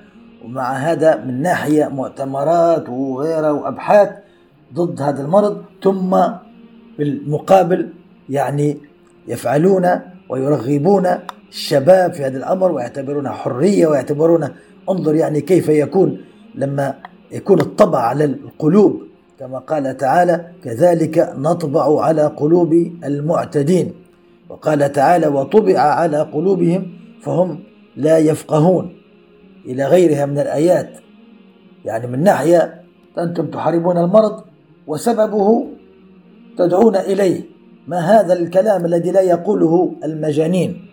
ومع 0.45 0.73
هذا 0.73 1.15
من 1.15 1.41
ناحية 1.41 1.88
مؤتمرات 1.88 2.89
وغيرها 2.89 3.52
وأبحاث 3.52 4.10
ضد 4.73 5.02
هذا 5.02 5.21
المرض 5.21 5.63
ثم 5.84 6.17
بالمقابل 6.97 7.89
يعني 8.30 8.78
يفعلون 9.28 9.89
ويرغبون 10.30 11.08
الشباب 11.53 12.13
في 12.13 12.23
هذا 12.25 12.37
الأمر 12.37 12.71
ويعتبرونها 12.71 13.31
حرية 13.31 13.87
ويعتبرونها 13.87 14.53
انظر 14.89 15.15
يعني 15.15 15.41
كيف 15.41 15.69
يكون 15.69 16.17
لما 16.55 16.95
يكون 17.31 17.59
الطبع 17.59 17.99
على 17.99 18.25
القلوب. 18.25 19.01
كما 19.39 19.59
قال 19.59 19.97
تعالى 19.97 20.51
كذلك 20.63 21.33
نطبع 21.37 22.01
على 22.01 22.21
قلوب 22.21 22.73
المعتدين 23.03 23.93
وقال 24.49 24.91
تعالى 24.91 25.27
وطبع 25.27 25.79
على 25.79 26.21
قلوبهم 26.21 26.93
فهم 27.21 27.59
لا 27.95 28.17
يفقهون 28.17 28.95
إلى 29.65 29.85
غيرها 29.85 30.25
من 30.25 30.39
الآيات. 30.39 30.89
يعني 31.85 32.07
من 32.07 32.23
ناحية 32.23 32.81
أنتم 33.17 33.47
تحاربون 33.47 33.97
المرض 33.97 34.43
وسببه 34.87 35.67
تدعون 36.57 36.95
إليه. 36.95 37.41
ما 37.87 37.99
هذا 37.99 38.33
الكلام 38.33 38.85
الذي 38.85 39.11
لا 39.11 39.21
يقوله 39.21 39.93
المجانين؟ 40.03 40.92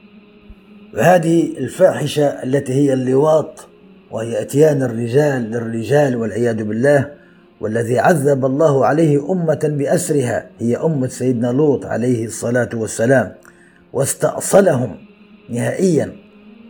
وهذه 0.94 1.58
الفاحشة 1.58 2.24
التي 2.24 2.72
هي 2.72 2.92
اللواط 2.92 3.66
وهي 4.10 4.40
أتيان 4.42 4.82
الرجال 4.82 5.42
للرجال 5.50 6.16
والعياذ 6.16 6.64
بالله 6.64 7.10
والذي 7.60 7.98
عذب 7.98 8.44
الله 8.44 8.86
عليه 8.86 9.32
أمة 9.32 9.74
بأسرها 9.78 10.46
هي 10.58 10.76
أمة 10.76 11.06
سيدنا 11.06 11.46
لوط 11.46 11.86
عليه 11.86 12.24
الصلاة 12.24 12.68
والسلام. 12.74 13.32
واستأصلهم 13.92 14.96
نهائيا. 15.50 16.12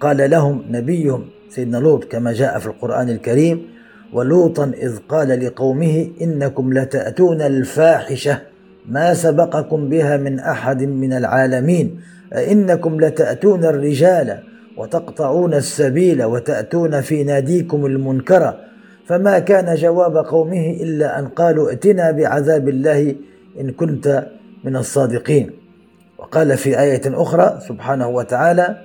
قال 0.00 0.30
لهم 0.30 0.64
نبيهم 0.70 1.24
سيدنا 1.48 1.76
لوط 1.76 2.04
كما 2.04 2.32
جاء 2.32 2.58
في 2.58 2.66
القرآن 2.66 3.08
الكريم 3.08 3.66
ولوطا 4.12 4.72
إذ 4.82 4.98
قال 5.08 5.46
لقومه 5.46 6.10
إنكم 6.20 6.72
لتأتون 6.72 7.42
الفاحشة 7.42 8.38
ما 8.88 9.14
سبقكم 9.14 9.88
بها 9.88 10.16
من 10.16 10.38
أحد 10.38 10.82
من 10.82 11.12
العالمين 11.12 12.00
أئنكم 12.32 13.00
لتأتون 13.00 13.64
الرجال 13.64 14.38
وتقطعون 14.76 15.54
السبيل 15.54 16.24
وتأتون 16.24 17.00
في 17.00 17.24
ناديكم 17.24 17.86
المنكر 17.86 18.54
فما 19.06 19.38
كان 19.38 19.74
جواب 19.74 20.16
قومه 20.16 20.76
إلا 20.80 21.18
أن 21.18 21.28
قالوا 21.28 21.70
ائتنا 21.70 22.10
بعذاب 22.10 22.68
الله 22.68 23.14
إن 23.60 23.70
كنت 23.70 24.26
من 24.64 24.76
الصادقين. 24.76 25.50
وقال 26.18 26.56
في 26.56 26.80
آية 26.80 27.00
أخرى 27.06 27.58
سبحانه 27.68 28.08
وتعالى 28.08 28.76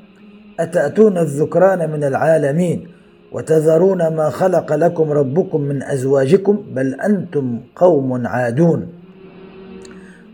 أتأتون 0.59 1.17
الذكران 1.17 1.89
من 1.89 2.03
العالمين 2.03 2.87
وتذرون 3.31 4.07
ما 4.07 4.29
خلق 4.29 4.73
لكم 4.73 5.11
ربكم 5.11 5.61
من 5.61 5.83
أزواجكم 5.83 6.63
بل 6.71 6.93
أنتم 7.01 7.59
قوم 7.75 8.27
عادون. 8.27 8.87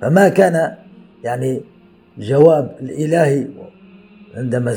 فما 0.02 0.30
كان 0.30 0.72
يعني 1.24 1.62
جواب 2.18 2.76
الإلهي 2.82 3.48
عندما 4.36 4.76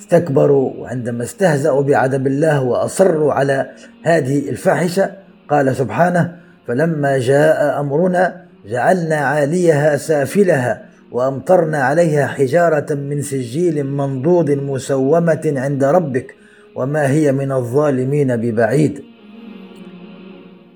استكبروا 0.00 0.72
وعندما 0.76 1.22
استهزأوا 1.24 1.82
بعذاب 1.82 2.26
الله 2.26 2.62
وأصروا 2.62 3.32
على 3.32 3.70
هذه 4.02 4.48
الفاحشة 4.50 5.10
قال 5.48 5.76
سبحانه 5.76 6.36
فلما 6.66 7.18
جاء 7.18 7.80
أمرنا 7.80 8.44
جعلنا 8.66 9.16
عاليها 9.16 9.96
سافلها 9.96 10.82
وأمطرنا 11.12 11.78
عليها 11.78 12.26
حجارة 12.26 12.94
من 12.94 13.22
سجيل 13.22 13.86
منضود 13.86 14.50
مسومة 14.50 15.52
عند 15.56 15.84
ربك 15.84 16.34
وما 16.74 17.10
هي 17.10 17.32
من 17.32 17.52
الظالمين 17.52 18.36
ببعيد. 18.36 19.02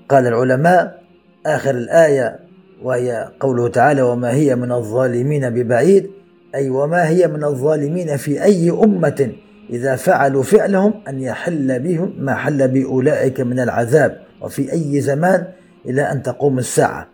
قال 0.09 0.27
العلماء 0.27 1.01
آخر 1.45 1.75
الآية 1.75 2.39
وهي 2.83 3.29
قوله 3.39 3.67
تعالى 3.67 4.01
وما 4.01 4.31
هي 4.31 4.55
من 4.55 4.71
الظالمين 4.71 5.49
ببعيد 5.49 6.09
أي 6.55 6.69
وما 6.69 7.07
هي 7.09 7.27
من 7.27 7.43
الظالمين 7.43 8.17
في 8.17 8.43
أي 8.43 8.69
أمة 8.71 9.31
إذا 9.69 9.95
فعلوا 9.95 10.43
فعلهم 10.43 10.93
أن 11.07 11.21
يحل 11.21 11.79
بهم 11.79 12.13
ما 12.19 12.35
حل 12.35 12.67
بأولئك 12.67 13.41
من 13.41 13.59
العذاب. 13.59 14.17
وفي 14.41 14.71
أي 14.73 15.01
زمان 15.01 15.47
إلى 15.85 16.01
أن 16.01 16.21
تقوم 16.21 16.59
الساعة. 16.59 17.07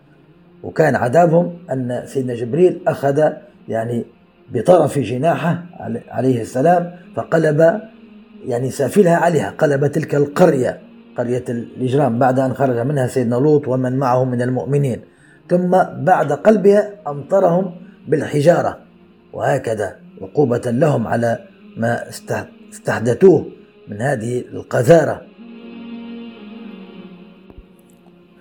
وكان 0.64 0.96
عذابهم 0.96 1.58
أن 1.72 2.04
سيدنا 2.06 2.34
جبريل 2.34 2.82
أخذ 2.88 3.30
يعني 3.68 4.06
بطرف 4.54 5.00
جناحه 5.00 5.64
عليه 6.10 6.42
السلام 6.42 6.92
فقلب 7.16 7.82
يعني 8.46 8.70
سافلها 8.70 9.16
عليها 9.16 9.50
قلب 9.50 9.88
تلك 9.88 10.16
القرية 10.16 10.80
قرية 11.18 11.44
الإجرام 11.50 12.20
بعد 12.20 12.40
أن 12.40 12.54
خرج 12.54 12.78
منها 12.78 13.08
سيدنا 13.08 13.36
لوط 13.36 13.68
ومن 13.68 13.98
معه 13.98 14.24
من 14.24 14.42
المؤمنين. 14.42 15.02
ثم 15.50 15.84
بعد 16.04 16.32
قلبها 16.32 16.94
أمطرهم 17.08 17.76
بالحجارة 18.08 18.80
وهكذا 19.34 19.96
عقوبة 20.22 20.62
لهم 20.66 21.08
على 21.08 21.40
ما 21.78 22.10
استحدثوه 22.74 23.46
من 23.88 24.02
هذه 24.02 24.40
القذارة. 24.54 25.22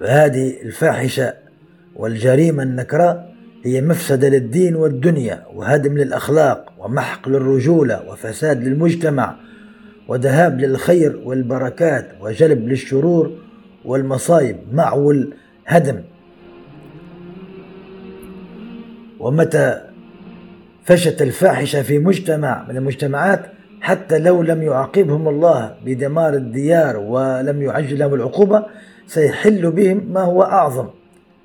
فهذه 0.01 0.63
الفاحشة 0.63 1.35
والجريمة 1.97 2.63
النكراء 2.63 3.35
هي 3.65 3.81
مفسدة 3.81 4.29
للدين 4.29 4.77
والدنيا 4.77 5.45
وهدم 5.55 5.99
للأخلاق 5.99 6.73
ومحق 6.79 7.29
للرجولة 7.29 8.09
وفساد 8.09 8.65
للمجتمع 8.65 9.37
وذهاب 10.09 10.61
للخير 10.61 11.21
والبركات 11.25 12.09
وجلب 12.21 12.69
للشرور 12.69 13.33
والمصايب 13.85 14.57
معه 14.73 15.11
الهدم 15.11 16.03
ومتى 19.21 19.81
فشت 20.85 21.23
الفاحشة 21.23 21.83
في 21.83 21.99
مجتمع 21.99 22.67
من 22.69 22.77
المجتمعات 22.77 23.41
حتى 23.81 24.19
لو 24.19 24.43
لم 24.43 24.63
يعاقبهم 24.63 25.29
الله 25.29 25.75
بدمار 25.85 26.35
الديار 26.35 26.97
ولم 26.97 27.63
يعجل 27.63 27.99
لهم 27.99 28.15
العقوبة 28.15 28.67
سيحل 29.07 29.71
بهم 29.71 30.13
ما 30.13 30.21
هو 30.21 30.43
أعظم. 30.43 30.87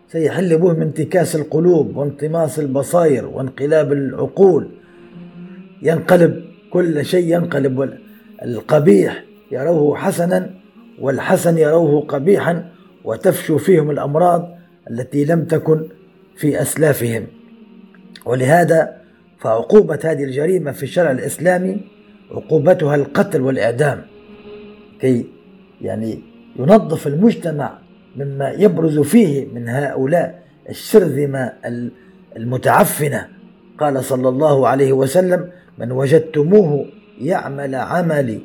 سيحل 0.07 0.57
بهم 0.57 0.81
انتكاس 0.81 1.35
القلوب 1.35 1.97
وانطماس 1.97 2.59
البصائر 2.59 3.25
وانقلاب 3.25 3.91
العقول. 3.91 4.69
ينقلب 5.81 6.43
كل 6.69 7.05
شيء 7.05 7.35
ينقلب. 7.35 7.93
القبيح 8.43 9.23
يروه 9.51 9.95
حسنا 9.95 10.49
والحسن 10.99 11.57
يروه 11.57 12.01
قبيحا 12.01 12.69
وتفشو 13.03 13.57
فيهم 13.57 13.91
الأمراض 13.91 14.57
التي 14.89 15.25
لم 15.25 15.45
تكن 15.45 15.83
في 16.35 16.61
أسلافهم. 16.61 17.27
ولهذا 18.25 18.97
فعقوبة 19.39 19.99
هذه 20.03 20.23
الجريمة 20.23 20.71
في 20.71 20.83
الشرع 20.83 21.11
الإسلامي 21.11 21.77
عقوبتها 22.31 22.95
القتل 22.95 23.41
والإعدام. 23.41 24.01
كي 25.01 25.25
يعني 25.81 26.21
ينظف 26.59 27.07
المجتمع 27.07 27.77
مما 28.15 28.49
يبرز 28.49 28.99
فيه 28.99 29.47
من 29.53 29.69
هؤلاء 29.69 30.43
الشرذمة 30.69 31.53
المتعفنة. 32.37 33.27
قال 33.79 34.03
صلى 34.03 34.29
الله 34.29 34.67
عليه 34.67 34.93
وسلم 34.93 35.49
من 35.77 35.91
وجدتموه 35.91 36.85
يعمل 37.21 37.75
عمل 37.75 38.39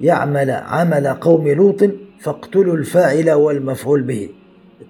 يعمل 0.00 0.50
عمل 0.50 1.06
قوم 1.06 1.48
لوط 1.48 1.84
فاقتلوا 2.20 2.76
الفاعل 2.76 3.30
والمفعول 3.30 4.02
به. 4.02 4.28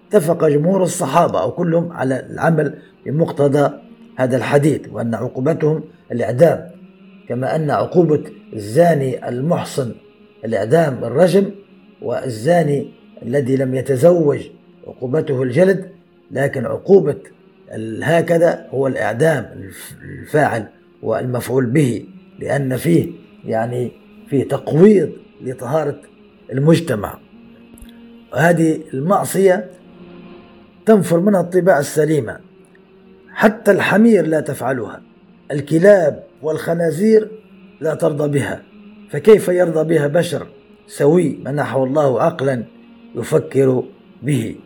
اتفق 0.08 0.48
جمهور 0.48 0.82
الصحابة 0.82 1.42
أو 1.42 1.50
كلهم 1.50 1.92
على 1.92 2.26
العمل 2.30 2.78
بمقتضى 3.06 3.72
هذا 4.20 4.36
الحديث 4.36 4.80
وأن 4.92 5.14
عقوبتهم 5.14 5.84
الإعدام 6.12 6.70
كما 7.28 7.56
أن 7.56 7.70
عقوبة 7.70 8.22
الزاني 8.52 9.28
المحصن 9.28 9.92
الإعدام 10.44 11.04
الرجم 11.04 11.50
والزاني 12.02 12.88
الذي 13.22 13.56
لم 13.56 13.74
يتزوج 13.74 14.40
عقوبته 14.86 15.42
الجلد 15.42 15.90
لكن 16.30 16.66
عقوبة 16.66 17.16
هكذا 18.02 18.66
هو 18.70 18.86
الإعدام 18.86 19.70
الفاعل 20.02 20.66
والمفعول 21.02 21.66
به 21.66 22.06
لأن 22.38 22.76
فيه 22.76 23.08
يعني 23.44 23.92
فيه 24.28 24.48
تقويض 24.48 25.10
لطهارة 25.42 26.00
المجتمع. 26.52 27.18
وهذه 28.32 28.80
المعصية 28.94 29.70
تنفر 30.86 31.20
منها 31.20 31.40
الطباع 31.40 31.78
السليمة. 31.78 32.49
حتى 33.32 33.70
الحمير 33.70 34.26
لا 34.26 34.40
تفعلها. 34.40 35.02
الكلاب 35.50 36.24
والخنازير 36.42 37.28
لا 37.80 37.94
ترضى 37.94 38.38
بها. 38.38 38.62
فكيف 39.10 39.48
يرضى 39.48 39.94
بها 39.94 40.06
بشر 40.06 40.46
سوي 40.86 41.38
منحه 41.44 41.84
الله 41.84 42.22
عقلا 42.22 42.64
يفكر 43.14 43.84
به؟ 44.22 44.56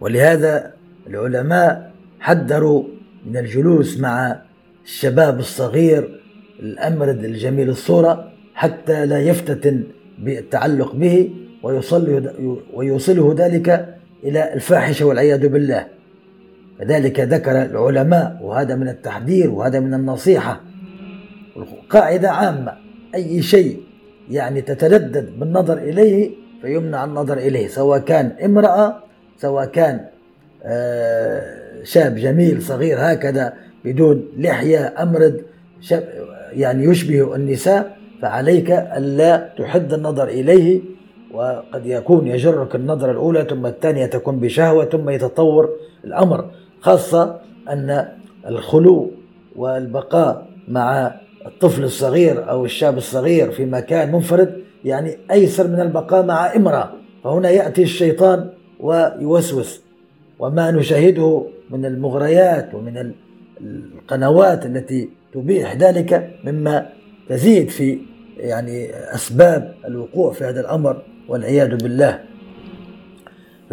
ولهذا 0.00 0.72
العلماء 1.06 1.92
حذروا 2.20 2.84
من 3.26 3.36
الجلوس 3.36 4.00
مع 4.00 4.40
الشباب 4.84 5.38
الصغير 5.38 6.20
الأمرد 6.60 7.24
الجميل 7.24 7.68
الصورة 7.68 8.32
حتى 8.54 9.06
لا 9.06 9.20
يفتتن 9.20 9.84
بالتعلق 10.18 10.94
به 10.94 11.30
ويوصله, 12.74 13.34
ذلك 13.38 13.98
إلى 14.24 14.54
الفاحشة 14.54 15.04
والعياذ 15.04 15.48
بالله. 15.48 15.86
كذلك 16.78 17.20
ذكر 17.20 17.62
العلماء 17.62 18.38
وهذا 18.42 18.74
من 18.74 18.88
التحذير 18.88 19.50
وهذا 19.50 19.80
من 19.80 19.94
النصيحة. 19.94 20.60
قاعدة 21.90 22.30
عامة 22.30 22.72
أي 23.14 23.42
شيء 23.42 23.80
يعني 24.30 24.60
تتردد 24.60 25.38
بالنظر 25.38 25.78
إليه 25.78 26.30
فيمنع 26.62 27.04
النظر 27.04 27.38
إليه 27.38 27.68
سواء 27.68 27.98
كان 27.98 28.32
امرأة 28.44 28.96
سواء 29.38 29.64
كان 29.66 30.00
آه، 30.62 31.42
شاب 31.82 32.14
جميل 32.14 32.62
صغير 32.62 32.96
هكذا 33.00 33.52
بدون 33.84 34.28
لحية 34.38 34.94
أمرد 35.02 35.42
شاب 35.80 36.08
يعني 36.52 36.84
يشبه 36.84 37.34
النساء 37.36 37.96
فعليك 38.22 38.70
ألا 38.70 39.48
تحد 39.58 39.92
النظر 39.92 40.28
إليه 40.28 40.80
وقد 41.32 41.86
يكون 41.86 42.26
يجرك 42.26 42.74
النظرة 42.74 43.10
الأولى 43.10 43.46
ثم 43.50 43.66
الثانية 43.66 44.06
تكون 44.06 44.40
بشهوة 44.40 44.84
ثم 44.84 45.10
يتطور 45.10 45.70
الأمر. 46.04 46.50
خاصة 46.84 47.40
أن 47.68 48.08
الخلو 48.46 49.10
والبقاء 49.56 50.46
مع 50.68 51.14
الطفل 51.46 51.84
الصغير 51.84 52.50
أو 52.50 52.64
الشاب 52.64 52.96
الصغير 52.96 53.50
في 53.50 53.64
مكان 53.64 54.12
منفرد 54.12 54.62
يعني 54.84 55.18
أيسر 55.30 55.68
من 55.68 55.80
البقاء 55.80 56.26
مع 56.26 56.56
إمرأة. 56.56 56.92
فهنا 57.24 57.50
يأتي 57.50 57.82
الشيطان 57.82 58.50
ويوسوس. 58.80 59.82
وما 60.38 60.70
نشاهده 60.70 61.46
من 61.70 61.86
المغريات 61.86 62.74
ومن 62.74 63.12
القنوات 63.60 64.66
التي 64.66 65.08
تبيح 65.34 65.76
ذلك 65.76 66.30
مما 66.44 66.86
تزيد 67.28 67.68
في 67.68 67.98
يعني 68.36 68.90
أسباب 69.14 69.74
الوقوع 69.84 70.32
في 70.32 70.44
هذا 70.44 70.60
الأمر 70.60 71.02
والعياذ 71.28 71.76
بالله. 71.76 72.20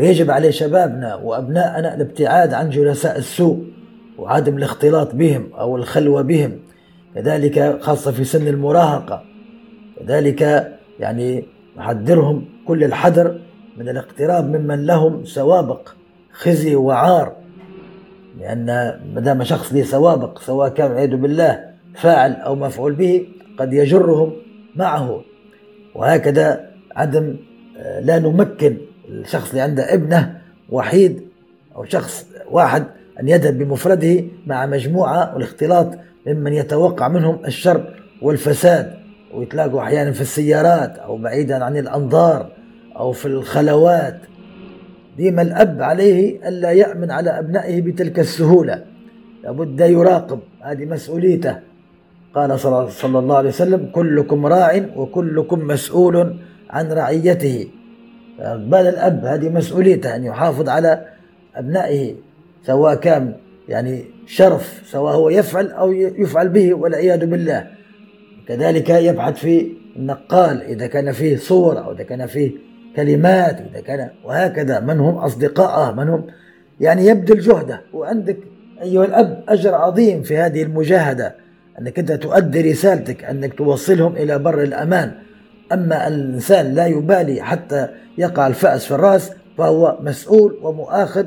فيجب 0.02 0.32
على 0.32 0.52
شبابنا 0.52 1.16
وأبناءنا 1.16 1.96
الابتعاد 1.96 2.54
عن 2.54 2.70
جلساء 2.70 3.18
السوء 3.18 3.66
وعدم 4.18 4.58
الاختلاط 4.58 5.16
بهم 5.16 5.50
أو 5.54 5.76
الخلوة 5.78 6.22
بهم 6.22 6.60
كذلك 7.16 7.78
خاصة 7.82 8.12
في 8.12 8.24
سن 8.24 8.48
المراهقة 8.48 9.24
كذلك 10.00 10.72
يعني 11.00 11.46
نحذرهم 11.78 12.46
كل 12.68 12.84
الحذر 12.84 13.40
من 13.78 13.90
الاقتراب 13.90 14.56
ممن 14.56 14.86
لهم 14.86 15.26
سوابق 15.26 15.90
خزي 16.32 16.76
وعار 16.76 17.36
لأن 18.40 18.66
ما 19.14 19.22
دام 19.22 19.44
شخص 19.44 19.74
له 19.74 19.84
سوابق 19.84 20.40
سواء 20.40 20.70
كان 20.70 20.92
والعياذ 20.92 21.16
بالله 21.16 21.66
فاعل 21.96 22.34
أو 22.34 22.56
مفعول 22.56 22.94
به 22.94 23.28
قد 23.58 23.74
يجرهم 23.74 24.34
معه. 24.76 25.22
وهكذا 25.96 26.72
عدم 26.96 27.36
آه، 27.78 28.00
لا 28.00 28.20
نمكن 28.20 28.78
الشخص 29.10 29.50
اللي 29.50 29.62
عنده 29.62 29.94
ابنه 29.94 30.42
وحيد 30.70 31.22
أو 31.76 31.86
شخص 31.86 32.26
واحد 32.52 32.86
أن 33.20 33.30
يذهب 33.30 33.58
بمفرده 33.58 34.24
مع 34.48 34.66
مجموعة 34.66 35.34
والاختلاط 35.34 35.92
ممن 36.28 36.54
يتوقع 36.54 37.08
منهم 37.08 37.46
الشر 37.46 37.94
والفساد. 38.22 39.02
ويتلاقوا 39.34 39.82
أحيانا 39.82 40.12
في 40.12 40.22
السيارات 40.22 40.98
أو 40.98 41.18
بعيدا 41.18 41.64
عن 41.64 41.78
الأنظار 41.78 42.52
أو 42.96 43.12
في 43.12 43.26
الخلوات. 43.26 44.18
ديما 45.18 45.42
الأب 45.42 45.82
عليه 45.82 46.48
ألا 46.48 46.72
يأمن 46.72 47.12
على 47.12 47.40
أبنائه 47.40 47.82
بتلك 47.82 48.20
السهولة. 48.20 48.84
لابد 49.44 49.80
يراقب 49.80 50.40
هذه 50.62 50.86
مسؤوليته. 50.86 51.58
قال 52.36 52.60
صلى 52.60 53.20
الله 53.20 53.38
عليه 53.38 53.50
وسلم 53.50 53.90
كلكم 53.92 54.46
راع 54.46 54.86
وكلكم 54.96 55.68
مسؤول 55.68 56.36
عن 56.70 56.92
رعيته. 56.92 57.68
بل 58.42 58.88
الأب 58.88 59.26
هذه 59.26 59.50
مسؤوليته 59.50 60.16
أن 60.16 60.24
يحافظ 60.24 60.70
على 60.70 61.06
أبنائه 61.56 62.16
سواء 62.64 62.96
كان 62.96 63.34
يعني 63.70 64.06
شرف 64.26 64.82
سواء 64.86 65.16
هو 65.16 65.30
يفعل 65.30 65.72
أو 65.72 65.92
يفعل 65.92 66.50
به 66.50 66.74
والعياذ 66.74 67.26
بالله. 67.26 67.68
كذلك 68.48 68.90
يبحث 68.90 69.38
في 69.38 69.72
النقال 69.96 70.62
إذا 70.62 70.88
كان 70.88 71.12
فيه 71.12 71.38
صور 71.38 71.80
أو 71.80 71.92
إذا 71.92 72.04
كان 72.04 72.26
فيه 72.26 72.52
كلمات 72.96 73.62
إذا 73.72 73.82
كان 73.82 74.10
وهكذا. 74.24 74.80
من 74.80 75.00
هم 75.00 75.16
أصدقائه 75.16 75.92
من 75.92 76.10
هم؟ 76.10 76.24
يعني 76.80 77.06
يبذل 77.06 77.40
جهده. 77.40 77.82
وعندك 77.94 78.38
أيها 78.82 79.06
الأب 79.06 79.44
أجر 79.50 79.76
عظيم 79.76 80.22
في 80.22 80.38
هذه 80.38 80.64
المجاهدة 80.64 81.36
أنك 81.80 82.00
أنت 82.00 82.12
تؤدي 82.12 82.72
رسالتك 82.72 83.24
أنك 83.24 83.54
توصلهم 83.54 84.16
إلى 84.16 84.40
بر 84.40 84.64
الأمان. 84.64 85.12
أما 85.74 86.08
الإنسان 86.08 86.74
لا 86.74 86.88
يبالي 86.88 87.42
حتى 87.42 87.88
يقع 88.18 88.48
الفأس 88.48 88.86
في 88.86 88.92
الرأس 88.92 89.32
فهو 89.58 89.98
مسؤول 90.02 90.58
ومؤاخذ 90.62 91.26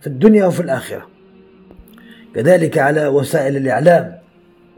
في 0.00 0.06
الدنيا 0.06 0.46
وفي 0.46 0.60
الآخرة. 0.60 1.06
كذلك 2.34 2.78
على 2.78 3.06
وسائل 3.06 3.56
الإعلام 3.56 4.18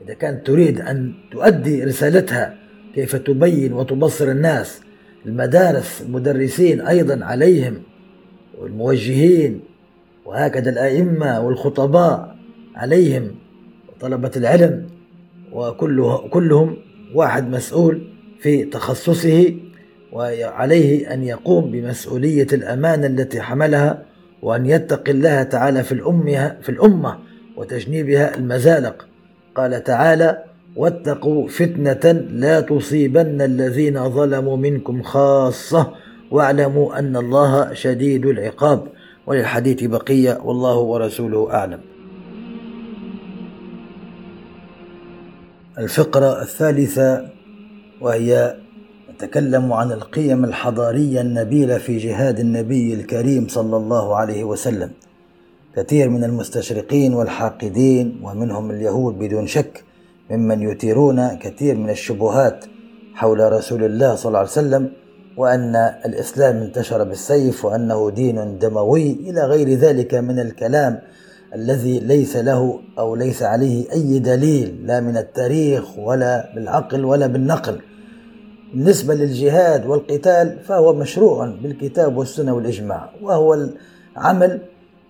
إذا 0.05 0.14
كانت 0.14 0.46
تريد 0.46 0.81
أن 0.81 1.12
تؤدي 1.31 1.85
رسالتها 1.85 2.55
كيف 2.94 3.16
تبين 3.16 3.72
وتبصر 3.72 4.31
الناس 4.31 4.81
المدارس 5.26 6.03
المدرسين 6.03 6.81
أيضا 6.81 7.24
عليهم 7.24 7.83
والموجهين 8.59 9.61
وهكذا 10.24 10.70
الأئمة 10.70 11.40
والخطباء 11.40 12.37
عليهم 12.76 13.35
وطلبة 13.88 14.31
العلم 14.37 14.87
وكله 15.53 16.29
كلهم 16.29 16.76
واحد 17.14 17.50
مسؤول 17.50 18.10
في 18.40 18.64
تخصصه 18.64 19.55
وعليه 20.12 21.14
أن 21.14 21.22
يقوم 21.24 21.70
بمسؤولية 21.70 22.46
الأمانة 22.53 23.07
التي 23.07 23.40
حملها 23.40 24.03
وأن 24.42 24.66
يتقي 24.66 25.12
الله 25.12 25.42
تعالى 25.42 25.83
في 25.83 25.92
الأمة 25.92 26.57
في 26.62 26.68
الأمة 26.68 27.18
وتجنيبها 27.57 28.37
المزالق. 28.37 29.07
قال 29.55 29.85
تعالى 29.85 30.44
واتقوا 30.76 31.48
فتنة 31.48 32.12
لا 32.31 32.61
تصيبن 32.61 33.42
الذين 33.42 34.11
ظلموا 34.11 34.57
منكم 34.57 35.03
خاصة 35.03 35.92
واعلموا 36.31 36.98
أن 36.98 37.16
الله 37.16 37.74
شديد 37.74 38.26
العقاب 38.26 38.87
وللحديث 39.26 39.85
بقية 39.85 40.38
والله 40.44 40.76
ورسوله 40.76 41.53
أعلم. 41.53 41.81
الفقرة 45.79 46.42
الثالثة 46.42 47.39
وهي 48.01 48.57
نتكلم 49.15 49.73
عن 49.73 49.93
القيم 49.93 50.45
الحضارية 50.45 51.21
النبيلة 51.21 51.79
في 51.79 51.99
جهاد 51.99 52.41
النبي 52.41 52.95
الكريم 52.95 53.49
صلى 53.49 53.77
الله 53.77 54.17
عليه 54.17 54.45
وسلم. 54.45 54.91
كثير 55.77 56.09
من 56.09 56.25
المستشرقين 56.25 57.15
والحاقدين 57.15 58.21
ومنهم 58.23 58.71
اليهود 58.71 59.19
بدون 59.19 59.47
شك 59.47 59.85
ممن 60.31 60.63
يثيرون 60.63 61.29
كثير 61.29 61.75
من 61.77 61.91
الشبهات 61.91 62.65
حول 63.15 63.53
رسول 63.53 63.85
الله 63.85 64.15
صلى 64.15 64.29
الله 64.29 64.39
عليه 64.39 64.49
وسلم 64.51 64.93
وأن 65.37 65.77
الإسلام 66.07 66.57
انتشر 66.57 67.05
بالسيف 67.05 67.65
وأنه 67.65 68.11
دين 68.11 68.59
دموي 68.59 69.13
إلى 69.13 69.45
غير 69.45 69.69
ذلك 69.75 70.15
من 70.15 70.39
الكلام 70.39 71.01
الذي 71.55 72.01
ليس 72.01 72.37
له 72.37 72.81
أو 72.99 73.15
ليس 73.15 73.43
عليه 73.43 73.93
أي 73.93 74.19
دليل 74.19 74.87
لا 74.87 75.01
من 75.01 75.17
التاريخ 75.17 75.99
ولا 75.99 76.53
بالعقل 76.55 77.05
ولا 77.05 77.27
بالنقل. 77.27 77.81
بالنسبة 78.74 79.14
للجهاد 79.14 79.87
والقتال 79.87 80.59
فهو 80.64 80.92
مشروع 80.92 81.46
بالكتاب 81.62 82.16
والسنة 82.16 82.52
والإجماع 82.52 83.11
وهو 83.22 83.68
العمل 84.16 84.61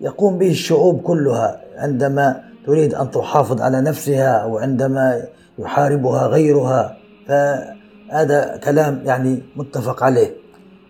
يقوم 0.01 0.37
به 0.37 0.49
الشعوب 0.49 1.01
كلها. 1.01 1.61
عندما 1.77 2.43
تريد 2.65 2.93
أن 2.93 3.11
تحافظ 3.11 3.61
على 3.61 3.81
نفسها 3.81 4.31
أو 4.31 4.57
عندما 4.57 5.23
يحاربها 5.59 6.27
غيرها 6.27 6.97
فهذا 7.27 8.59
كلام 8.63 9.01
يعني 9.05 9.43
متفق 9.55 10.03
عليه. 10.03 10.33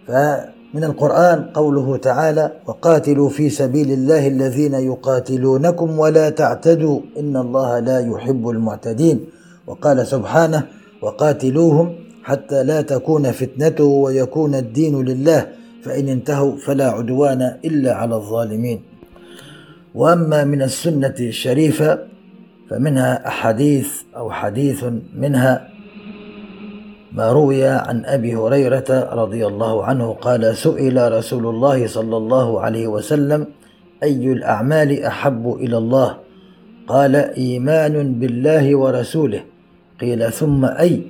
فمن 0.07 0.83
القرآن 0.83 1.43
قوله 1.43 1.97
تعالى 1.97 2.51
وقاتلوا 2.65 3.29
في 3.29 3.49
سبيل 3.49 3.91
الله 3.91 4.27
الذين 4.27 4.73
يقاتلونكم 4.73 5.99
ولا 5.99 6.29
تعتدوا 6.29 7.01
إن 7.19 7.37
الله 7.37 7.79
لا 7.79 7.99
يحب 7.99 8.49
المعتدين 8.49 9.25
وقال 9.67 10.07
سبحانه 10.07 10.63
وقاتلوهم 11.01 11.95
حتى 12.23 12.63
لا 12.63 12.81
تكون 12.81 13.31
فتنته 13.31 13.83
ويكون 13.83 14.55
الدين 14.55 15.05
لله 15.05 15.47
فإن 15.83 16.09
انتهوا 16.09 16.57
فلا 16.57 16.89
عدوان 16.89 17.41
إلا 17.65 17.93
على 17.93 18.15
الظالمين. 18.15 18.81
وأما 19.95 20.43
من 20.43 20.61
السنة 20.61 21.15
الشريفة 21.19 21.99
فمنها 22.69 23.27
أحاديث 23.27 23.89
أو 24.15 24.31
حديث 24.31 24.85
منها 25.15 25.67
ما 27.11 27.31
روي 27.31 27.67
عن 27.67 28.05
أبي 28.05 28.35
هريرة 28.35 29.09
رضي 29.13 29.47
الله 29.47 29.85
عنه 29.85 30.13
قال 30.13 30.57
سئل 30.57 31.11
رسول 31.11 31.47
الله 31.47 31.87
صلى 31.87 32.17
الله 32.17 32.61
عليه 32.61 32.87
وسلم 32.87 33.47
أي 34.03 34.31
الأعمال 34.31 35.03
أحب 35.03 35.53
إلى 35.59 35.77
الله؟ 35.77 36.17
قال 36.87 37.15
إيمان 37.15 38.13
بالله 38.13 38.75
ورسوله. 38.75 39.43
قيل 40.01 40.31
ثم 40.31 40.65
أي؟ 40.65 41.01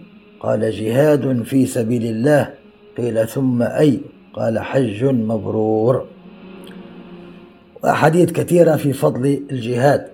قال 0.44 0.72
جهاد 0.72 1.44
في 1.44 1.66
سبيل 1.66 2.06
الله. 2.06 2.54
قيل 2.98 3.28
ثم 3.28 3.62
أي؟ 3.62 4.00
قال 4.34 4.60
حج 4.60 5.04
مبرور. 5.04 6.06
وأحاديث 7.84 8.32
كثيرة 8.32 8.76
في 8.76 8.94
فضل 8.94 9.44
الجهاد. 9.52 10.08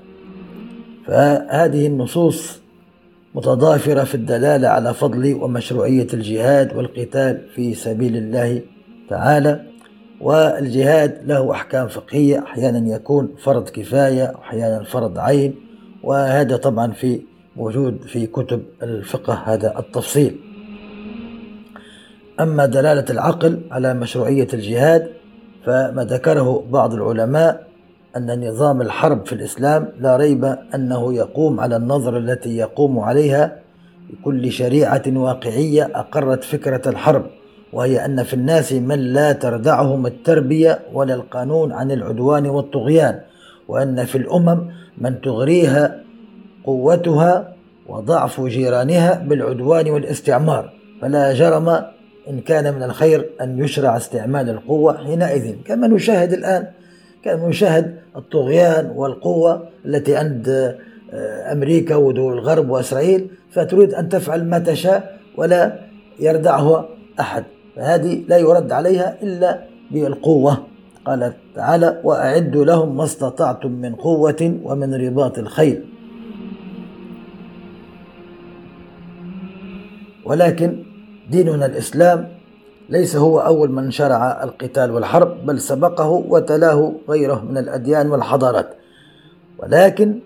فهذه 1.06 1.88
النصوص 1.88 2.60
متضافرة 3.36 4.04
في 4.04 4.16
الدلالة 4.16 4.68
على 4.68 4.94
فضل 4.94 5.34
ومشروعية 5.34 6.08
الجهاد 6.13 6.76
والقتال 6.76 7.42
في 7.56 7.74
سبيل 7.74 8.18
الله 8.18 8.62
تعالى. 9.10 9.62
والجهاد 10.22 11.22
له 11.26 11.52
أحكام 11.52 11.88
فقهية 11.88 12.44
أحيانا 12.44 12.96
يكون 12.96 13.30
فرض 13.44 13.70
كفاية 13.70 14.34
أحيانا 14.42 14.84
فرض 14.84 15.18
عين. 15.18 15.56
وهذا 16.04 16.58
طبعا 16.58 16.92
في 16.92 17.22
موجود 17.58 18.02
في 18.02 18.28
كتب 18.28 18.63
الفقه 18.84 19.34
هذا 19.34 19.80
التفصيل. 19.80 20.39
أما 22.39 22.65
دلالة 22.65 23.06
العقل 23.10 23.62
على 23.72 23.93
مشروعية 23.93 24.48
الجهاد 24.54 25.08
فما 25.65 26.08
ذكره 26.10 26.65
بعض 26.70 26.93
العلماء 26.93 27.67
أن 28.17 28.48
نظام 28.50 28.82
الحرب 28.82 29.26
في 29.26 29.34
الإسلام 29.34 29.89
لا 30.00 30.17
ريب 30.17 30.46
أنه 30.76 31.13
يقوم 31.13 31.60
على 31.60 31.76
النظرة 31.76 32.17
التي 32.17 32.58
يقوم 32.58 33.00
عليها 33.00 33.60
بكل 34.10 34.52
شريعة 34.52 35.04
واقعية 35.08 35.91
أقرت 35.96 36.43
فكرة 36.43 36.89
الحرب 36.89 37.26
وهي 37.74 38.06
أن 38.06 38.24
في 38.24 38.34
الناس 38.34 38.74
من 38.74 39.00
لا 39.00 39.32
تردعهم 39.32 40.06
التربية 40.06 40.80
ولا 40.93 41.13
القانون 41.13 41.72
عن 41.72 41.91
العدوان 41.91 42.48
والطغيان 42.48 43.20
وأن 43.67 44.06
في 44.06 44.17
الأمم 44.17 44.72
من 44.98 45.22
تغريها 45.22 46.07
قوتها 46.67 47.53
وضعف 47.88 48.41
جيرانها 48.41 49.23
بالعدوان 49.27 49.89
والاستعمار. 49.89 50.73
فلا 51.01 51.34
جرم 51.34 51.69
إن 52.30 52.39
كان 52.45 52.75
من 52.75 52.84
الخير 52.84 53.30
أن 53.41 53.60
يشرع 53.60 53.97
استعمال 53.97 54.49
القوة 54.49 54.97
حينئذ. 54.97 55.56
كما 55.65 55.88
نشاهد 55.88 56.34
الآن 56.34 56.67
كما 57.23 57.47
نشاهد 57.47 57.95
الطغيان 58.15 58.91
والقوة 58.95 59.63
التي 59.86 60.15
عند 60.15 60.75
آه، 61.13 61.51
أمريكا 61.51 61.95
ودول 61.95 62.34
الغرب 62.34 62.69
وإسرائيل. 62.69 63.30
فتريد 63.51 63.93
أن 63.93 64.10
تفعل 64.10 64.45
ما 64.45 64.60
تشاء 64.60 65.17
ولا 65.38 65.80
يردعها 66.19 66.89
أحد. 67.19 67.43
فهذه 67.75 68.23
لا 68.27 68.38
يرد 68.38 68.71
عليها 68.71 69.17
إلا 69.23 69.63
بالقوة. 69.91 70.58
قال 71.06 71.34
تعالى 71.56 72.01
وأعدوا 72.03 72.65
لهم 72.65 72.97
ما 72.97 73.03
استطعتم 73.03 73.71
من 73.71 73.95
قوة 73.95 74.60
ومن 74.63 74.93
رباط 74.93 75.38
الخيل. 75.38 75.96
ولكن 80.28 80.84
ديننا 81.30 81.66
الإسلام 81.66 82.28
ليس 82.90 83.16
هو 83.16 83.40
أول 83.40 83.72
من 83.72 83.92
شرع 83.92 84.44
القتال 84.44 84.92
والحرب 84.92 85.46
بل 85.46 85.60
سبقه 85.60 86.10
وتلاه 86.10 86.94
غيره 87.10 87.46
من 87.50 87.58
الأديان 87.58 88.12
والحضارات. 88.12 88.70
ولكن 89.58 90.20